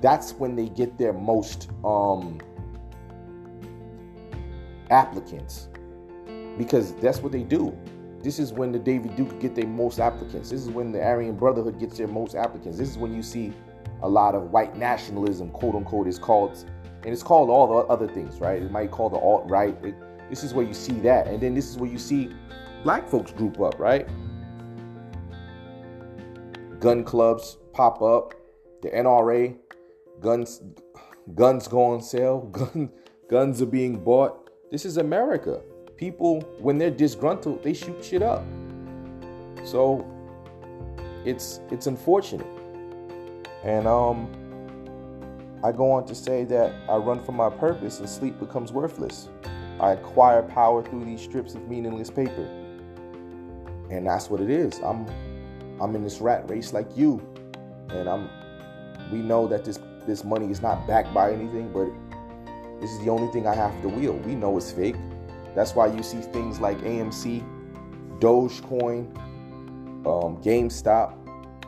[0.00, 2.38] that's when they get their most um,
[4.90, 5.68] applicants
[6.56, 7.76] because that's what they do.
[8.22, 10.50] This is when the David Duke get their most applicants.
[10.50, 12.76] This is when the Aryan Brotherhood gets their most applicants.
[12.76, 13.52] This is when you see
[14.02, 16.64] a lot of white nationalism, quote unquote, is called,
[17.02, 18.62] and it's called all the other things, right?
[18.62, 19.74] It might call the alt right.
[20.28, 22.30] This is where you see that, and then this is where you see
[22.82, 24.06] black folks group up, right?
[26.78, 28.34] Gun clubs pop up,
[28.82, 29.56] the NRA,
[30.20, 30.62] guns,
[31.34, 32.90] guns go on sale, gun,
[33.28, 34.50] guns are being bought.
[34.70, 35.60] This is America.
[35.96, 38.44] People, when they're disgruntled, they shoot shit up.
[39.64, 40.06] So
[41.24, 42.46] it's it's unfortunate.
[43.62, 44.30] And um,
[45.62, 49.28] I go on to say that I run from my purpose and sleep becomes worthless.
[49.78, 52.48] I acquire power through these strips of meaningless paper.
[53.90, 54.78] And that's what it is.
[54.82, 55.06] I'm
[55.80, 57.20] I'm in this rat race like you.
[57.90, 58.30] And I'm
[59.12, 59.78] we know that this
[60.10, 61.88] this money is not backed by anything, but
[62.80, 64.26] this is the only thing I have to wield.
[64.26, 64.96] We know it's fake.
[65.54, 67.44] That's why you see things like AMC,
[68.18, 69.16] Dogecoin,
[70.04, 71.16] um, GameStop,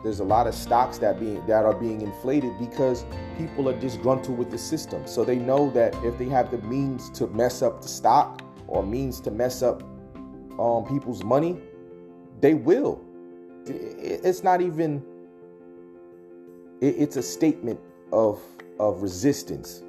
[0.03, 3.05] there's a lot of stocks that being that are being inflated because
[3.37, 5.07] people are disgruntled with the system.
[5.07, 8.83] So they know that if they have the means to mess up the stock or
[8.83, 9.81] means to mess up
[10.59, 11.57] um, people's money,
[12.41, 13.01] they will.
[13.65, 15.01] It's not even.
[16.81, 17.79] It's a statement
[18.13, 18.39] of
[18.79, 19.83] of resistance.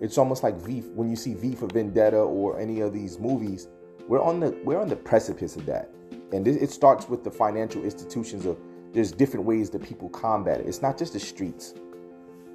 [0.00, 3.68] It's almost like V when you see V for Vendetta or any of these movies.
[4.06, 5.90] We're on the we're on the precipice of that,
[6.32, 8.58] and it starts with the financial institutions of
[8.92, 10.66] there's different ways that people combat it.
[10.66, 11.74] It's not just the streets.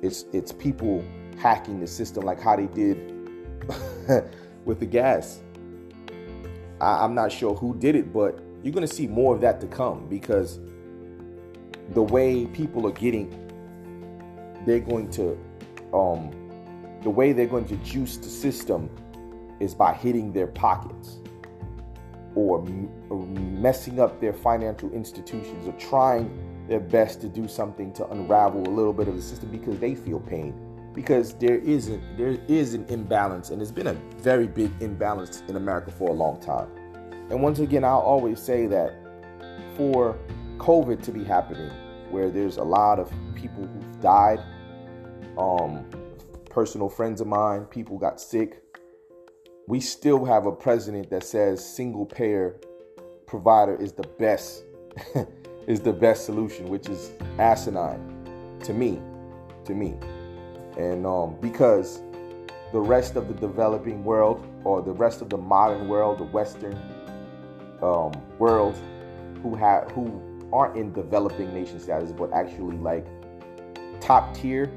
[0.02, 1.04] It's it's people
[1.38, 2.98] hacking the system like how they did
[4.66, 5.42] with the gas.
[6.82, 9.68] I, I'm not sure who did it, but you're gonna see more of that to
[9.68, 10.60] come because
[11.94, 13.43] the way people are getting,
[14.66, 15.38] they're going to,
[15.94, 16.32] um,
[17.02, 18.90] the way they're going to juice the system
[19.60, 21.20] is by hitting their pockets
[22.36, 22.64] or,
[23.14, 28.74] messing up their financial institutions or trying their best to do something to unravel a
[28.74, 30.54] little bit of the system because they feel pain
[30.94, 35.56] because there isn't there is an imbalance and it's been a very big imbalance in
[35.56, 36.68] America for a long time.
[37.30, 38.94] And once again, I'll always say that
[39.76, 40.18] for
[40.58, 41.72] COVID to be happening,
[42.12, 44.40] where there's a lot of people who've died,
[45.38, 45.90] um,
[46.52, 48.62] personal friends of mine, people got sick,
[49.68, 52.60] we still have a president that says single payer
[53.26, 54.64] provider is the best
[55.68, 59.02] is the best solution, which is asinine to me,
[59.66, 59.96] to me.
[60.78, 62.02] And um, because
[62.74, 66.78] the rest of the developing world or the rest of the modern world, the Western
[67.82, 68.76] um, world,
[69.42, 73.08] who have who aren't in developing nation status, but actually like
[74.04, 74.70] top tier,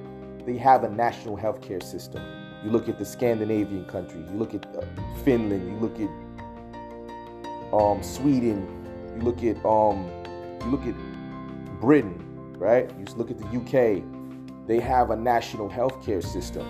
[0.46, 2.22] they have a national healthcare system.
[2.64, 4.82] You look at the Scandinavian countries, you look at uh,
[5.24, 8.66] Finland, you look at um, Sweden,
[9.16, 10.08] you look at um,
[10.62, 10.94] you look at
[11.80, 12.88] Britain, right?
[12.98, 14.04] You look at the UK,
[14.68, 16.64] they have a national healthcare system.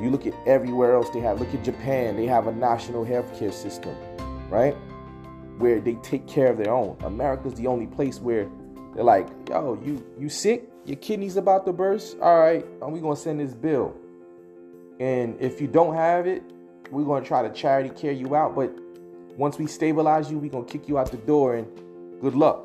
[0.00, 1.40] You look at everywhere else they have.
[1.40, 3.96] Look at Japan, they have a national healthcare system,
[4.48, 4.76] right?
[5.58, 6.96] Where they take care of their own.
[7.00, 8.48] America's the only place where
[8.94, 10.67] they're like, yo, you you sick?
[10.88, 12.16] Your kidney's about to burst?
[12.22, 13.94] All right, and we gonna send this bill.
[14.98, 16.42] And if you don't have it,
[16.90, 18.54] we're gonna try to charity care you out.
[18.54, 18.72] But
[19.36, 21.66] once we stabilize you, we're gonna kick you out the door and
[22.22, 22.64] good luck.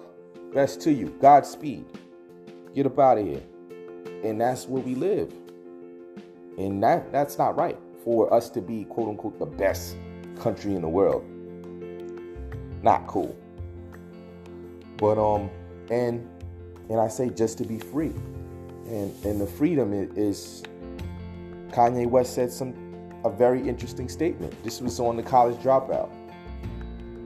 [0.53, 1.09] Best to you.
[1.19, 1.83] Godspeed.
[2.73, 3.43] Get up out of here.
[4.23, 5.33] And that's where we live.
[6.57, 9.97] And that that's not right for us to be quote unquote the best
[10.39, 11.25] country in the world.
[12.83, 13.35] Not cool.
[14.95, 15.49] But um
[15.91, 16.25] and
[16.89, 18.13] and I say just to be free.
[18.87, 20.63] And and the freedom is
[21.69, 22.73] Kanye West said some
[23.25, 24.53] a very interesting statement.
[24.63, 26.09] This was on the college dropout.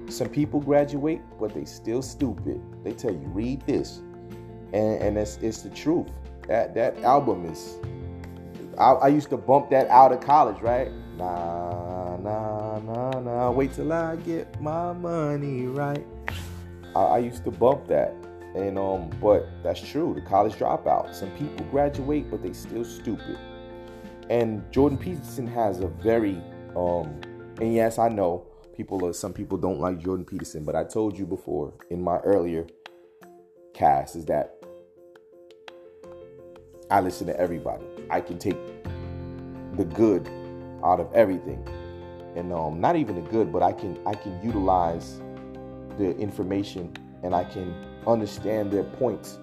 [0.09, 2.61] Some people graduate, but they still stupid.
[2.83, 3.97] They tell you, read this.
[4.73, 6.07] And, and it's, it's the truth.
[6.47, 7.77] That that album is
[8.77, 10.91] I, I used to bump that out of college, right?
[11.17, 13.51] Nah, nah, nah, nah.
[13.51, 16.05] Wait till I get my money right.
[16.95, 18.13] I, I used to bump that.
[18.57, 20.13] And um, but that's true.
[20.15, 21.13] The college dropout.
[21.13, 23.37] Some people graduate, but they still stupid.
[24.29, 26.41] And Jordan Peterson has a very
[26.75, 27.21] um,
[27.61, 31.17] and yes, I know people are some people don't like Jordan Peterson, but I told
[31.17, 32.65] you before in my earlier
[33.73, 34.55] cast is that
[36.89, 37.85] I listen to everybody.
[38.09, 38.57] I can take
[39.75, 40.27] the good
[40.83, 41.67] out of everything.
[42.35, 45.21] And um, not even the good, but I can I can utilize
[45.97, 46.91] the information
[47.23, 47.73] and I can
[48.07, 49.39] understand their points.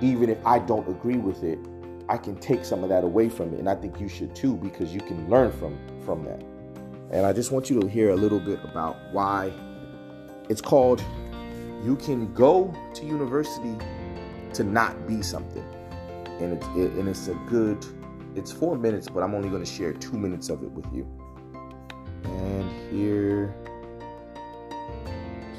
[0.00, 1.58] Even if I don't agree with it,
[2.08, 3.58] I can take some of that away from it.
[3.58, 6.42] And I think you should too, because you can learn from from that.
[7.10, 9.52] And I just want you to hear a little bit about why
[10.48, 11.02] it's called
[11.84, 13.76] You Can Go to University
[14.54, 15.64] to Not Be Something.
[16.40, 17.84] And it's, it, and it's a good,
[18.34, 21.06] it's four minutes, but I'm only going to share two minutes of it with you.
[22.24, 23.54] And here,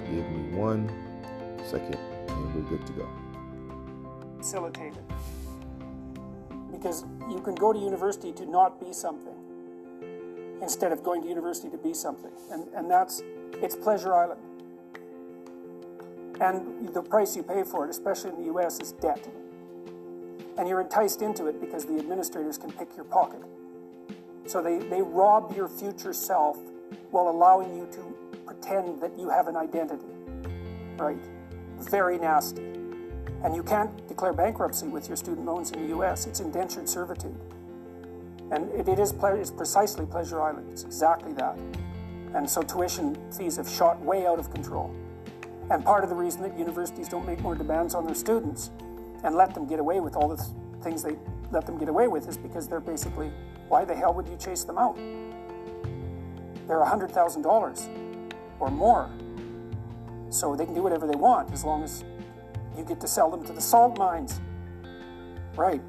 [0.09, 1.06] give me one
[1.67, 3.09] second and we're good to go.
[4.37, 5.03] Facilitated.
[6.71, 9.33] Because you can go to university to not be something
[10.61, 12.31] instead of going to university to be something.
[12.51, 13.21] And, and that's,
[13.61, 14.41] it's Pleasure Island.
[16.39, 19.27] And the price you pay for it, especially in the US, is debt.
[20.57, 23.41] And you're enticed into it because the administrators can pick your pocket.
[24.45, 26.57] So they, they rob your future self
[27.11, 30.05] while allowing you to pretend that you have an identity.
[30.97, 31.17] Right?
[31.79, 32.63] Very nasty.
[33.43, 36.25] And you can't declare bankruptcy with your student loans in the US.
[36.25, 37.35] It's indentured servitude.
[38.51, 40.69] And it, it is it's precisely Pleasure Island.
[40.71, 41.57] It's exactly that.
[42.33, 44.93] And so tuition fees have shot way out of control.
[45.69, 48.71] And part of the reason that universities don't make more demands on their students
[49.23, 50.49] and let them get away with all the th-
[50.81, 51.17] things they
[51.51, 53.31] let them get away with is because they're basically,
[53.67, 54.95] why the hell would you chase them out?
[56.67, 59.09] They're $100,000 or more.
[60.29, 62.03] So they can do whatever they want as long as
[62.77, 64.39] you get to sell them to the salt mines.
[65.55, 65.81] Right.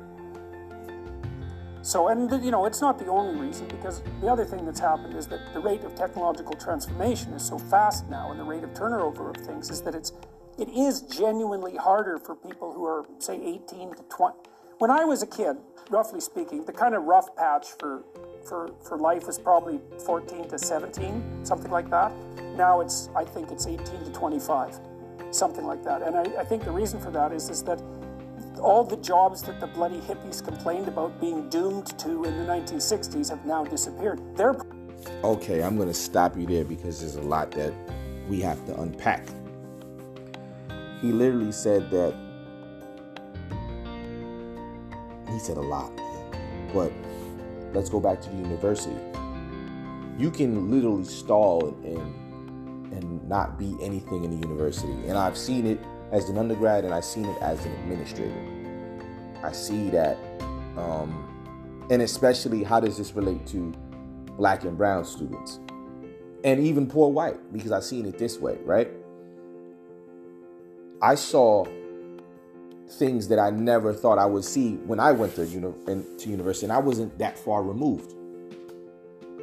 [1.82, 5.14] So, and you know, it's not the only reason because the other thing that's happened
[5.14, 8.74] is that the rate of technological transformation is so fast now, and the rate of
[8.74, 10.12] turnover of things is that it's
[10.58, 14.36] it is genuinely harder for people who are say 18 to 20.
[14.78, 15.56] When I was a kid,
[15.88, 18.04] roughly speaking, the kind of rough patch for
[18.48, 22.12] for for life was probably 14 to 17, something like that.
[22.56, 24.80] Now it's I think it's 18 to 25,
[25.30, 26.02] something like that.
[26.02, 27.82] And I, I think the reason for that is is that
[28.60, 33.30] all the jobs that the bloody hippies complained about being doomed to in the 1960s
[33.30, 34.20] have now disappeared.
[34.36, 34.56] They're
[35.22, 37.72] Okay, I'm going to stop you there because there's a lot that
[38.28, 39.26] we have to unpack.
[41.00, 42.14] He literally said that
[45.30, 45.92] he said a lot,
[46.74, 46.92] but
[47.72, 48.96] let's go back to the university.
[50.18, 52.14] You can literally stall and
[52.92, 55.78] and not be anything in the university, and I've seen it
[56.10, 58.58] as an undergrad and I've seen it as an administrator.
[59.44, 60.16] I see that,
[60.76, 63.72] um, and especially how does this relate to
[64.36, 65.60] black and brown students,
[66.44, 68.90] and even poor white because I've seen it this way, right?
[71.00, 71.66] I saw
[72.90, 75.72] things that I never thought I would see when I went to, uni-
[76.18, 78.14] to university, and I wasn't that far removed.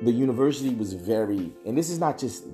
[0.04, 2.46] The university was very, and this is not just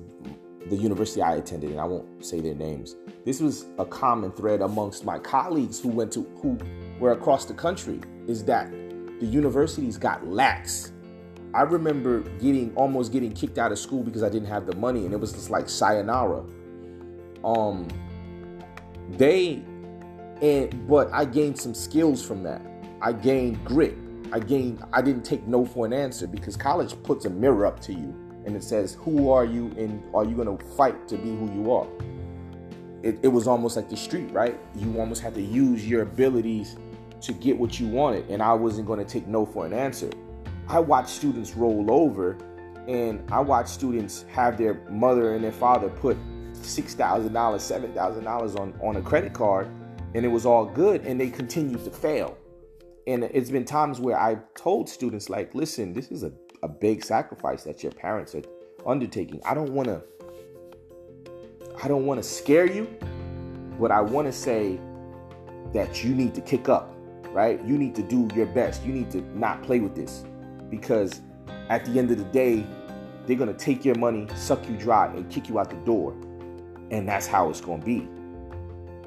[0.68, 2.96] the university I attended, and I won't say their names.
[3.24, 6.58] This was a common thread amongst my colleagues who went to who
[7.00, 8.00] were across the country.
[8.28, 10.92] Is that the universities got lax.
[11.54, 15.04] I remember getting almost getting kicked out of school because I didn't have the money,
[15.04, 16.44] and it was just like sayonara.
[17.44, 17.88] Um,
[19.10, 19.62] they
[20.42, 22.60] and but I gained some skills from that.
[23.00, 23.96] I gained grit.
[24.32, 27.80] I gained I didn't take no for an answer because college puts a mirror up
[27.80, 28.14] to you
[28.44, 31.72] and it says, Who are you and are you gonna fight to be who you
[31.72, 31.86] are?
[33.02, 34.58] It, it was almost like the street, right?
[34.76, 36.76] You almost had to use your abilities
[37.20, 40.10] to get what you wanted, and I wasn't gonna take no for an answer.
[40.68, 42.36] I watched students roll over
[42.88, 46.16] and I watched students have their mother and their father put
[46.52, 49.68] six thousand dollars, seven thousand dollars on on a credit card
[50.14, 52.36] and it was all good and they continued to fail.
[53.06, 56.32] And it's been times where i've told students like listen this is a,
[56.62, 58.42] a big sacrifice that your parents are
[58.86, 59.40] undertaking.
[59.44, 60.02] I don't want to
[61.82, 62.86] i don't want to scare you
[63.80, 64.78] but i want to say
[65.72, 66.92] that you need to kick up
[67.32, 67.62] right?
[67.64, 68.84] You need to do your best.
[68.84, 70.24] You need to not play with this
[70.70, 71.20] because
[71.68, 72.64] at the end of the day
[73.26, 76.12] they're going to take your money suck you dry and kick you out the door.
[76.90, 78.08] And that's how it's going to be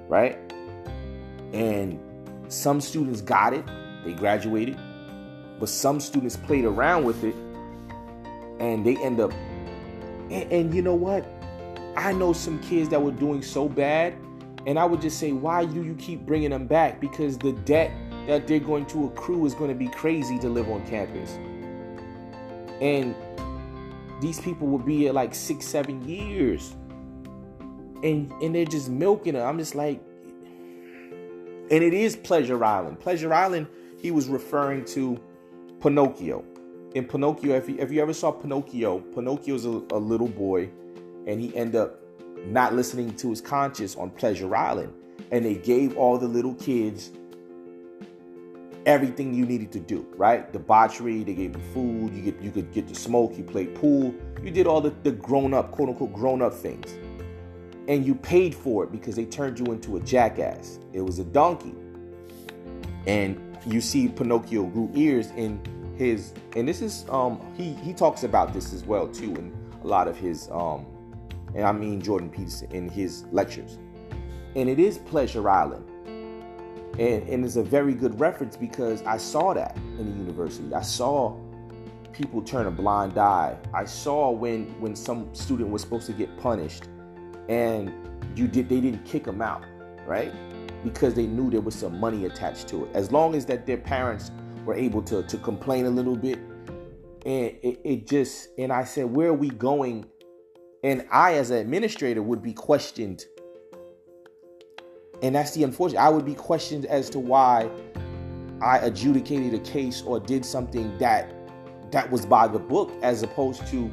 [0.07, 0.44] right
[1.55, 1.97] and
[2.49, 3.65] some students got it,
[4.03, 4.77] they graduated,
[5.57, 7.33] but some students played around with it
[8.59, 9.31] and they end up.
[10.29, 11.25] And, and, you know what?
[11.95, 14.13] I know some kids that were doing so bad,
[14.65, 16.99] and I would just say, why do you keep bringing them back?
[16.99, 17.91] Because the debt
[18.27, 21.37] that they're going to accrue is going to be crazy to live on campus.
[22.81, 23.15] And
[24.21, 26.75] these people will be at like six, seven years.
[28.03, 29.41] And and they're just milking it.
[29.41, 30.01] I'm just like,
[31.71, 32.99] and it is Pleasure Island.
[32.99, 35.19] Pleasure Island, he was referring to
[35.81, 36.43] Pinocchio.
[36.93, 40.69] In Pinocchio, if you, if you ever saw Pinocchio, Pinocchio's a, a little boy,
[41.27, 41.99] and he ended up
[42.45, 44.93] not listening to his conscience on Pleasure Island.
[45.31, 47.11] And they gave all the little kids
[48.85, 50.53] everything you needed to do, right?
[50.53, 54.13] Debauchery, they gave you food, you get you could get to smoke, you played pool,
[54.43, 56.95] you did all the, the grown-up, quote unquote, grown-up things
[57.87, 60.79] and you paid for it because they turned you into a jackass.
[60.93, 61.75] It was a donkey.
[63.05, 65.59] And you see Pinocchio grew ears in
[65.97, 69.87] his and this is um he he talks about this as well too in a
[69.87, 70.85] lot of his um
[71.53, 73.77] and I mean Jordan Peterson in his lectures.
[74.55, 75.89] And it is Pleasure Island.
[76.97, 80.73] And, and it's a very good reference because I saw that in the university.
[80.73, 81.37] I saw
[82.13, 83.57] people turn a blind eye.
[83.73, 86.87] I saw when when some student was supposed to get punished
[87.49, 87.93] and
[88.35, 89.63] you did they didn't kick them out,
[90.07, 90.33] right?
[90.83, 92.91] Because they knew there was some money attached to it.
[92.93, 94.31] As long as that their parents
[94.65, 96.39] were able to to complain a little bit,
[97.25, 100.05] and it, it just and I said, where are we going?
[100.83, 103.25] And I, as an administrator, would be questioned.
[105.23, 105.99] And that's the unfortunate.
[105.99, 107.69] I would be questioned as to why
[108.61, 111.33] I adjudicated a case or did something that
[111.91, 113.91] that was by the book, as opposed to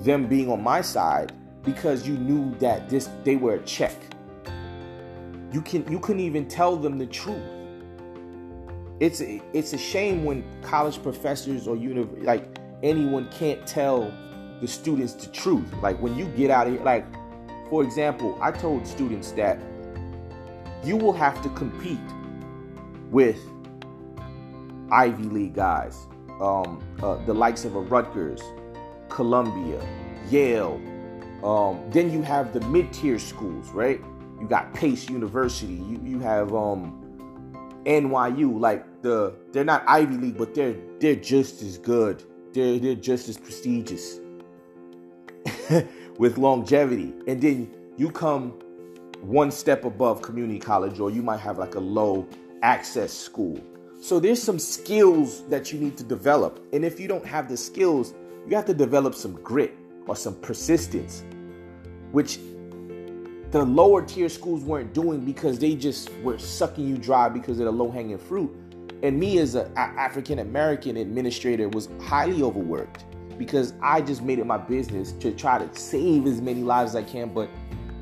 [0.00, 3.94] them being on my side because you knew that this they were a check.
[5.52, 7.42] You can you couldn't even tell them the truth.
[9.00, 14.12] It's a, it's a shame when college professors or univ- like anyone can't tell
[14.60, 15.72] the students the truth.
[15.82, 17.06] Like when you get out of here, like
[17.70, 19.60] for example, I told students that
[20.84, 21.98] you will have to compete
[23.10, 23.38] with
[24.90, 26.06] Ivy League guys,
[26.40, 28.40] um, uh, the likes of a Rutgers,
[29.08, 29.80] Columbia,
[30.30, 30.80] Yale,
[31.42, 34.00] um, then you have the mid-tier schools, right?
[34.40, 35.74] You got Pace University.
[35.74, 38.58] You you have um, NYU.
[38.58, 42.22] Like the they're not Ivy League, but they're they're just as good.
[42.52, 44.20] They're they're just as prestigious
[46.18, 47.14] with longevity.
[47.26, 48.50] And then you come
[49.20, 52.26] one step above community college, or you might have like a low
[52.62, 53.60] access school.
[54.00, 56.64] So there's some skills that you need to develop.
[56.72, 58.14] And if you don't have the skills,
[58.48, 59.74] you have to develop some grit
[60.08, 61.22] or some persistence,
[62.10, 62.38] which
[63.50, 67.66] the lower tier schools weren't doing because they just were sucking you dry because of
[67.66, 68.54] the low hanging fruit.
[69.02, 73.04] And me as an African American administrator was highly overworked
[73.38, 76.96] because I just made it my business to try to save as many lives as
[76.96, 77.48] I can, but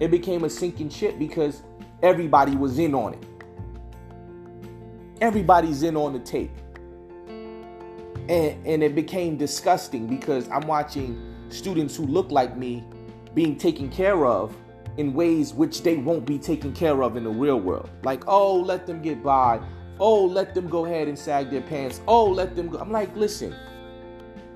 [0.01, 1.63] it became a sinking ship because
[2.03, 3.25] everybody was in on it.
[5.21, 6.51] Everybody's in on the tape.
[8.29, 12.85] And, and it became disgusting because I'm watching students who look like me
[13.35, 14.57] being taken care of
[14.97, 17.91] in ways which they won't be taken care of in the real world.
[18.03, 19.61] Like, oh, let them get by.
[19.99, 22.01] Oh, let them go ahead and sag their pants.
[22.07, 22.79] Oh, let them go.
[22.79, 23.55] I'm like, listen,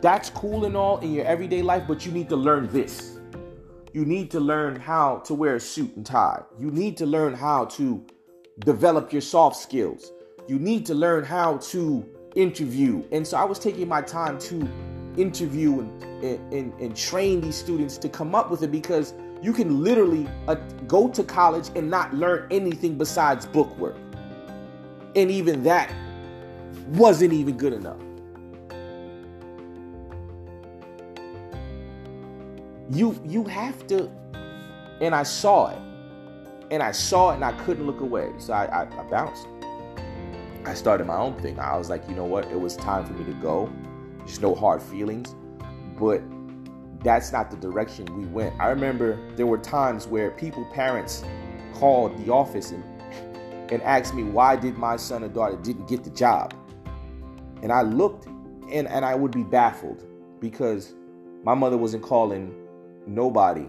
[0.00, 3.18] that's cool and all in your everyday life, but you need to learn this.
[3.92, 6.42] You need to learn how to wear a suit and tie.
[6.58, 8.04] You need to learn how to
[8.60, 10.12] develop your soft skills.
[10.46, 13.02] You need to learn how to interview.
[13.12, 14.68] And so I was taking my time to
[15.16, 19.82] interview and, and, and, train these students to come up with it because you can
[19.82, 20.54] literally uh,
[20.86, 23.96] go to college and not learn anything besides book work.
[25.16, 25.92] And even that
[26.88, 28.00] wasn't even good enough.
[32.90, 34.10] You you have to
[35.00, 35.78] and I saw it.
[36.70, 38.30] And I saw it and I couldn't look away.
[38.38, 39.46] So I, I, I bounced.
[40.66, 41.58] I started my own thing.
[41.58, 42.44] I was like, you know what?
[42.46, 43.72] It was time for me to go.
[44.38, 45.34] No hard feelings.
[45.98, 46.22] But
[47.02, 48.54] that's not the direction we went.
[48.60, 51.24] I remember there were times where people, parents,
[51.74, 52.84] called the office and
[53.70, 56.54] and asked me why did my son or daughter didn't get the job.
[57.62, 60.04] And I looked and, and I would be baffled
[60.40, 60.94] because
[61.44, 62.54] my mother wasn't calling
[63.06, 63.68] nobody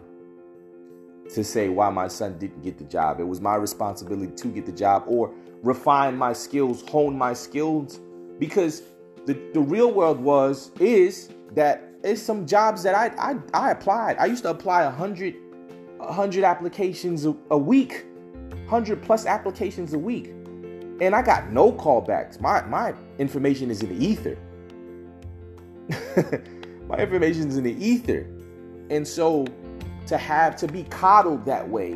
[1.34, 3.20] to say why my son didn't get the job.
[3.20, 8.00] It was my responsibility to get the job or refine my skills, hone my skills
[8.40, 8.82] because
[9.26, 14.18] the, the real world was is that it's some jobs that I, I I applied.
[14.18, 15.36] I used to apply 100
[15.98, 18.06] 100 applications a, a week.
[18.50, 20.28] 100 plus applications a week.
[21.02, 22.40] And I got no callbacks.
[22.40, 24.38] My my information is in the ether.
[26.88, 28.28] my information is in the ether.
[28.90, 29.46] And so
[30.08, 31.94] to have to be coddled that way,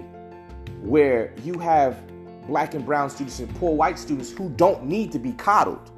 [0.82, 1.99] where you have
[2.47, 5.91] black and brown students and poor white students who don't need to be coddled.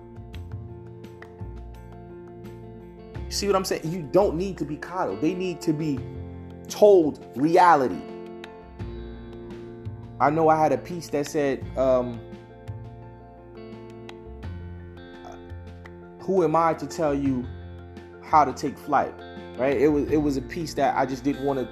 [3.37, 3.83] See what I'm saying?
[3.85, 5.21] You don't need to be coddled.
[5.21, 5.99] They need to be
[6.67, 8.01] told reality.
[10.19, 12.19] I know I had a piece that said, um,
[16.21, 17.45] "Who am I to tell you
[18.23, 19.13] how to take flight?"
[19.55, 19.77] Right?
[19.77, 21.67] It was it was a piece that I just didn't want to.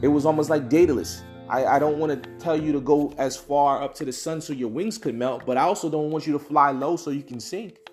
[0.00, 1.22] It was almost like Daedalus.
[1.50, 4.40] I, I don't want to tell you to go as far up to the sun
[4.40, 7.10] so your wings could melt, but I also don't want you to fly low so
[7.10, 7.83] you can sink.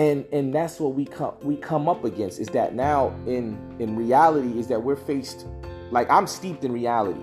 [0.00, 3.96] And and that's what we come we come up against is that now in in
[3.96, 5.46] reality is that we're faced
[5.90, 7.20] like I'm steeped in reality.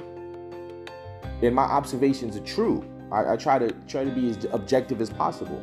[1.42, 2.86] And my observations are true.
[3.12, 5.60] I, I try to try to be as objective as possible.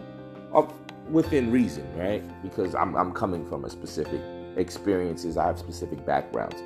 [0.52, 0.74] Up
[1.08, 2.20] within reason, right?
[2.42, 4.20] Because I'm I'm coming from a specific
[4.56, 6.64] experiences, I have specific backgrounds.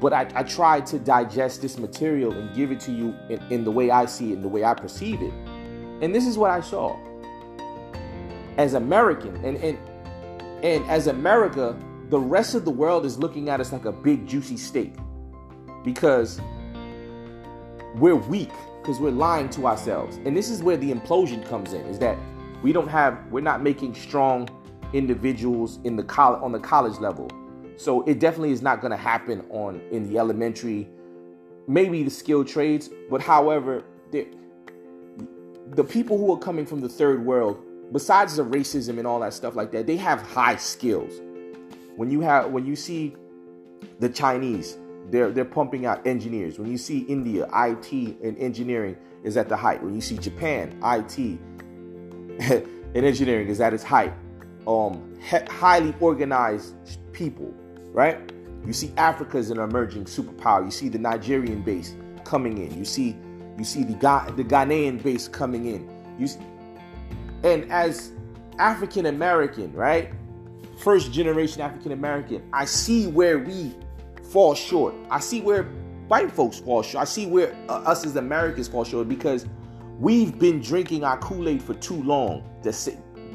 [0.00, 3.64] But I, I try to digest this material and give it to you in, in
[3.64, 5.32] the way I see it, in the way I perceive it.
[6.02, 6.98] And this is what I saw.
[8.56, 9.78] As American, and, and
[10.62, 11.76] and as America,
[12.08, 14.94] the rest of the world is looking at us like a big juicy steak.
[15.84, 16.40] Because
[17.96, 18.50] we're weak
[18.80, 20.16] because we're lying to ourselves.
[20.24, 22.16] And this is where the implosion comes in is that
[22.62, 24.48] we don't have we're not making strong
[24.92, 27.30] individuals in the college on the college level.
[27.76, 30.88] So it definitely is not going to happen on in the elementary
[31.68, 33.82] maybe the skilled trades but however
[34.12, 34.26] the
[35.72, 37.60] the people who are coming from the third world
[37.92, 41.20] besides the racism and all that stuff like that they have high skills
[41.96, 43.14] when you have when you see
[44.00, 44.76] the chinese
[45.10, 46.58] they're they're pumping out engineers.
[46.58, 49.82] When you see India, IT and engineering is at the height.
[49.82, 51.18] When you see Japan, IT
[52.94, 54.12] and engineering is at its height.
[54.66, 56.74] Um, he- highly organized
[57.12, 57.54] people,
[57.92, 58.18] right?
[58.66, 60.64] You see Africa is an emerging superpower.
[60.64, 62.76] You see the Nigerian base coming in.
[62.76, 63.16] You see
[63.56, 65.88] you see the Ga- the Ghanaian base coming in.
[66.18, 66.40] You see,
[67.46, 68.12] and as
[68.58, 70.12] African American, right?
[70.78, 73.74] First generation African American, I see where we
[74.30, 74.94] fall short.
[75.10, 75.64] I see where
[76.08, 77.02] white folks fall short.
[77.02, 79.46] I see where uh, us as Americans fall short because
[79.98, 82.72] we've been drinking our Kool-Aid for too long to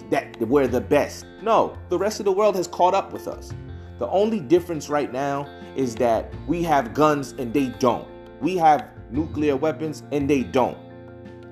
[0.09, 1.25] that we're the best.
[1.41, 3.53] No, the rest of the world has caught up with us.
[3.97, 5.47] The only difference right now
[5.77, 8.07] is that we have guns and they don't.
[8.41, 10.77] We have nuclear weapons and they don't.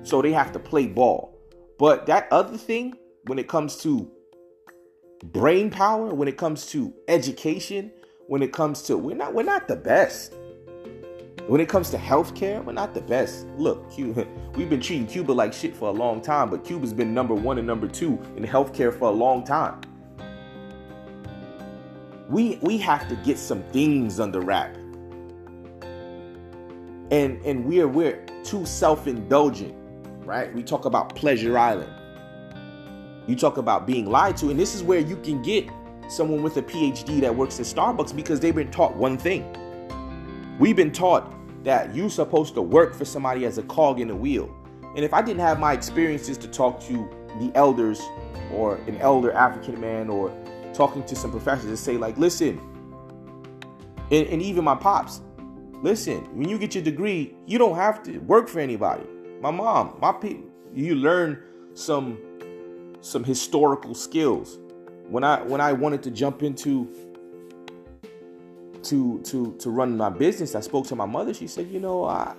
[0.02, 1.39] So they have to play ball.
[1.80, 2.92] But that other thing,
[3.24, 4.06] when it comes to
[5.24, 7.90] brain power, when it comes to education,
[8.28, 10.34] when it comes to we're not we're not the best.
[11.46, 13.46] When it comes to healthcare, we're not the best.
[13.56, 14.26] Look, Cuba,
[14.56, 17.56] we've been treating Cuba like shit for a long time, but Cuba's been number one
[17.56, 19.80] and number two in healthcare for a long time.
[22.28, 24.76] We we have to get some things under wrap.
[27.10, 29.74] And and we're we're too self-indulgent,
[30.30, 30.54] right?
[30.54, 31.92] We talk about pleasure island.
[33.26, 35.68] You talk about being lied to, and this is where you can get
[36.08, 39.44] someone with a PhD that works at Starbucks because they've been taught one thing.
[40.60, 44.14] We've been taught that you're supposed to work for somebody as a cog in the
[44.14, 44.54] wheel.
[44.94, 47.10] And if I didn't have my experiences to talk to
[47.40, 48.00] the elders
[48.52, 50.32] or an elder African man or
[50.74, 52.60] talking to some professors to say, like, listen,
[54.12, 55.22] and, and even my pops,
[55.82, 59.04] listen, when you get your degree, you don't have to work for anybody.
[59.40, 62.18] My mom, my people, you learn some
[63.00, 64.58] some historical skills.
[65.08, 66.86] When I when I wanted to jump into
[68.82, 71.32] to to to run my business, I spoke to my mother.
[71.32, 72.34] She said, "You know, I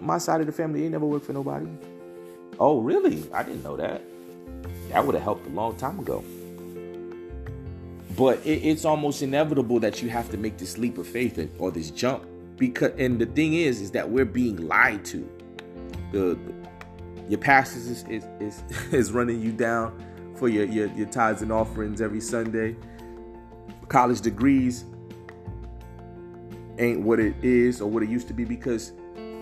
[0.00, 1.66] my side of the family ain't never worked for nobody."
[2.58, 3.24] Oh, really?
[3.32, 4.02] I didn't know that.
[4.88, 6.24] That would have helped a long time ago.
[8.16, 11.70] But it, it's almost inevitable that you have to make this leap of faith or
[11.70, 12.24] this jump
[12.56, 12.92] because.
[12.98, 15.28] And the thing is, is that we're being lied to.
[16.12, 16.54] The, the
[17.28, 20.02] your pastors is, is, is, is running you down
[20.36, 22.76] for your, your, your tithes and offerings every Sunday
[23.92, 24.86] college degrees
[26.78, 28.92] ain't what it is or what it used to be because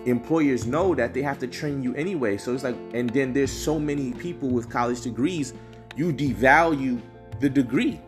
[0.05, 2.37] employers know that they have to train you anyway.
[2.37, 5.55] So it's like, and then there's so many people with college degrees,
[5.97, 7.01] you devalue
[7.39, 8.01] the degree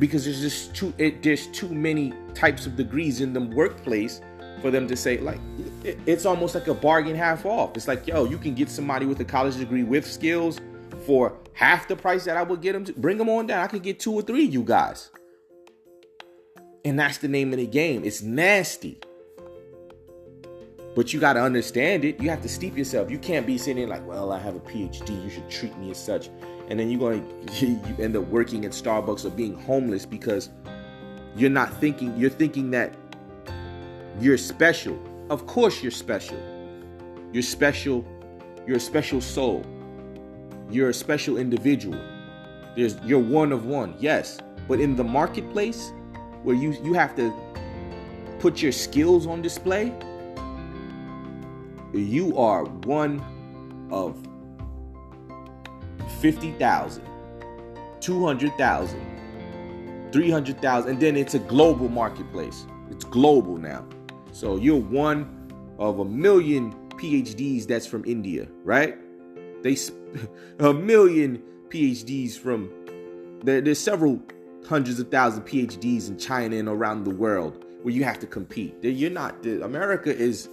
[0.00, 4.20] because there's just too it, there's too many types of degrees in the workplace
[4.60, 5.40] for them to say like
[5.84, 7.76] it's almost like a bargain half off.
[7.76, 10.60] It's like yo, you can get somebody with a college degree with skills
[11.06, 13.64] for half the price that I would get them to bring them on down.
[13.64, 15.10] I could get two or three you guys.
[16.84, 18.04] And that's the name of the game.
[18.04, 19.00] It's nasty.
[20.94, 22.20] But you got to understand it.
[22.20, 23.10] You have to steep yourself.
[23.10, 25.22] You can't be sitting like, well, I have a PhD.
[25.24, 26.30] You should treat me as such.
[26.68, 30.48] And then you're going to you end up working at Starbucks or being homeless because
[31.36, 32.94] you're not thinking, you're thinking that
[34.20, 34.98] you're special.
[35.28, 36.38] Of course you're special.
[37.32, 38.04] You're special.
[38.66, 39.64] You're a special soul.
[40.70, 42.00] You're a special individual.
[42.74, 44.38] There's you're one of one, yes.
[44.66, 45.92] But in the marketplace,
[46.42, 47.32] where you you have to
[48.38, 49.92] put your skills on display,
[51.92, 53.20] you are one
[53.90, 54.16] of
[56.20, 57.04] 50,000,
[58.00, 59.15] 200,000,
[60.12, 62.66] 300,000, and then it's a global marketplace.
[62.90, 63.86] It's global now.
[64.32, 68.96] So you're one of a million PhDs that's from India, right?
[69.62, 69.76] They
[70.58, 72.70] a million PhDs from
[73.42, 74.20] there, there's several
[74.66, 78.26] hundreds of thousands of PhDs in China and around the world where you have to
[78.26, 78.74] compete.
[78.82, 80.48] You're not America is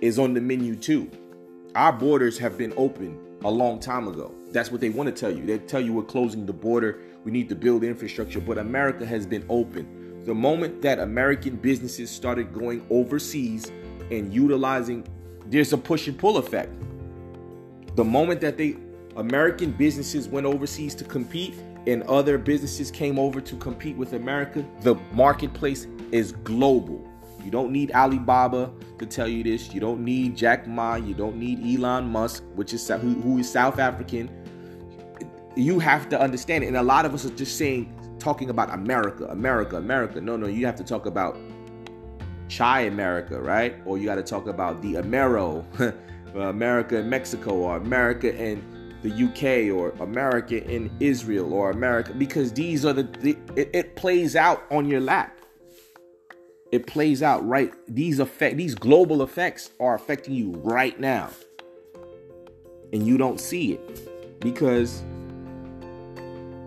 [0.00, 1.10] is on the menu too.
[1.74, 4.34] Our borders have been open a long time ago.
[4.50, 5.44] That's what they want to tell you.
[5.46, 7.00] They tell you we're closing the border.
[7.24, 10.24] We need to build infrastructure, but America has been open.
[10.24, 13.70] The moment that American businesses started going overseas
[14.10, 15.06] and utilizing,
[15.46, 16.72] there's a push and pull effect.
[17.96, 18.76] The moment that they
[19.16, 21.54] American businesses went overseas to compete
[21.86, 27.06] and other businesses came over to compete with America, the marketplace is global.
[27.44, 29.74] You don't need Alibaba to tell you this.
[29.74, 30.94] You don't need Jack Ma.
[30.94, 34.30] You don't need Elon Musk, which is who, who is South African.
[35.56, 36.68] You have to understand it.
[36.68, 40.20] And a lot of us are just saying, talking about America, America, America.
[40.20, 41.36] No, no, you have to talk about
[42.48, 43.76] Chimerica, right?
[43.84, 45.64] Or you got to talk about the Amero.
[46.34, 48.64] America and Mexico or America in
[49.02, 53.96] the UK or America in Israel or America because these are the, the it, it,
[53.96, 55.38] plays out on your lap.
[56.70, 57.72] It plays out right.
[57.88, 61.30] These effect these global effects are affecting you right now.
[62.92, 65.02] And you don't see it because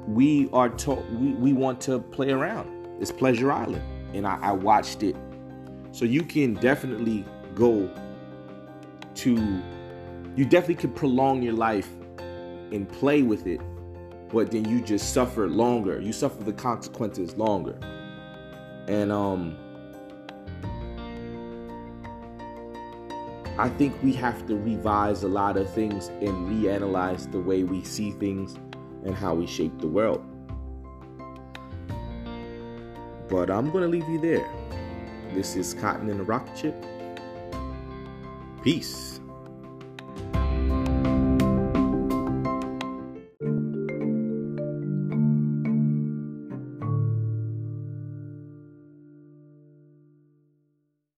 [0.07, 2.69] we are told we, we want to play around.
[2.99, 3.83] It's Pleasure Island.
[4.13, 5.15] And I, I watched it.
[5.91, 7.89] So you can definitely go
[9.15, 9.63] to
[10.35, 11.89] you definitely could prolong your life
[12.19, 13.61] and play with it
[14.29, 17.77] but then you just suffer longer you suffer the consequences longer
[18.87, 19.57] and um
[23.57, 27.85] I think we have to revise a lot of things and reanalyze the way we
[27.85, 28.57] see things
[29.05, 30.23] and how we shape the world.
[33.29, 34.47] But I'm going to leave you there.
[35.33, 36.85] This is Cotton in a Rocket Ship.
[38.63, 39.14] Peace.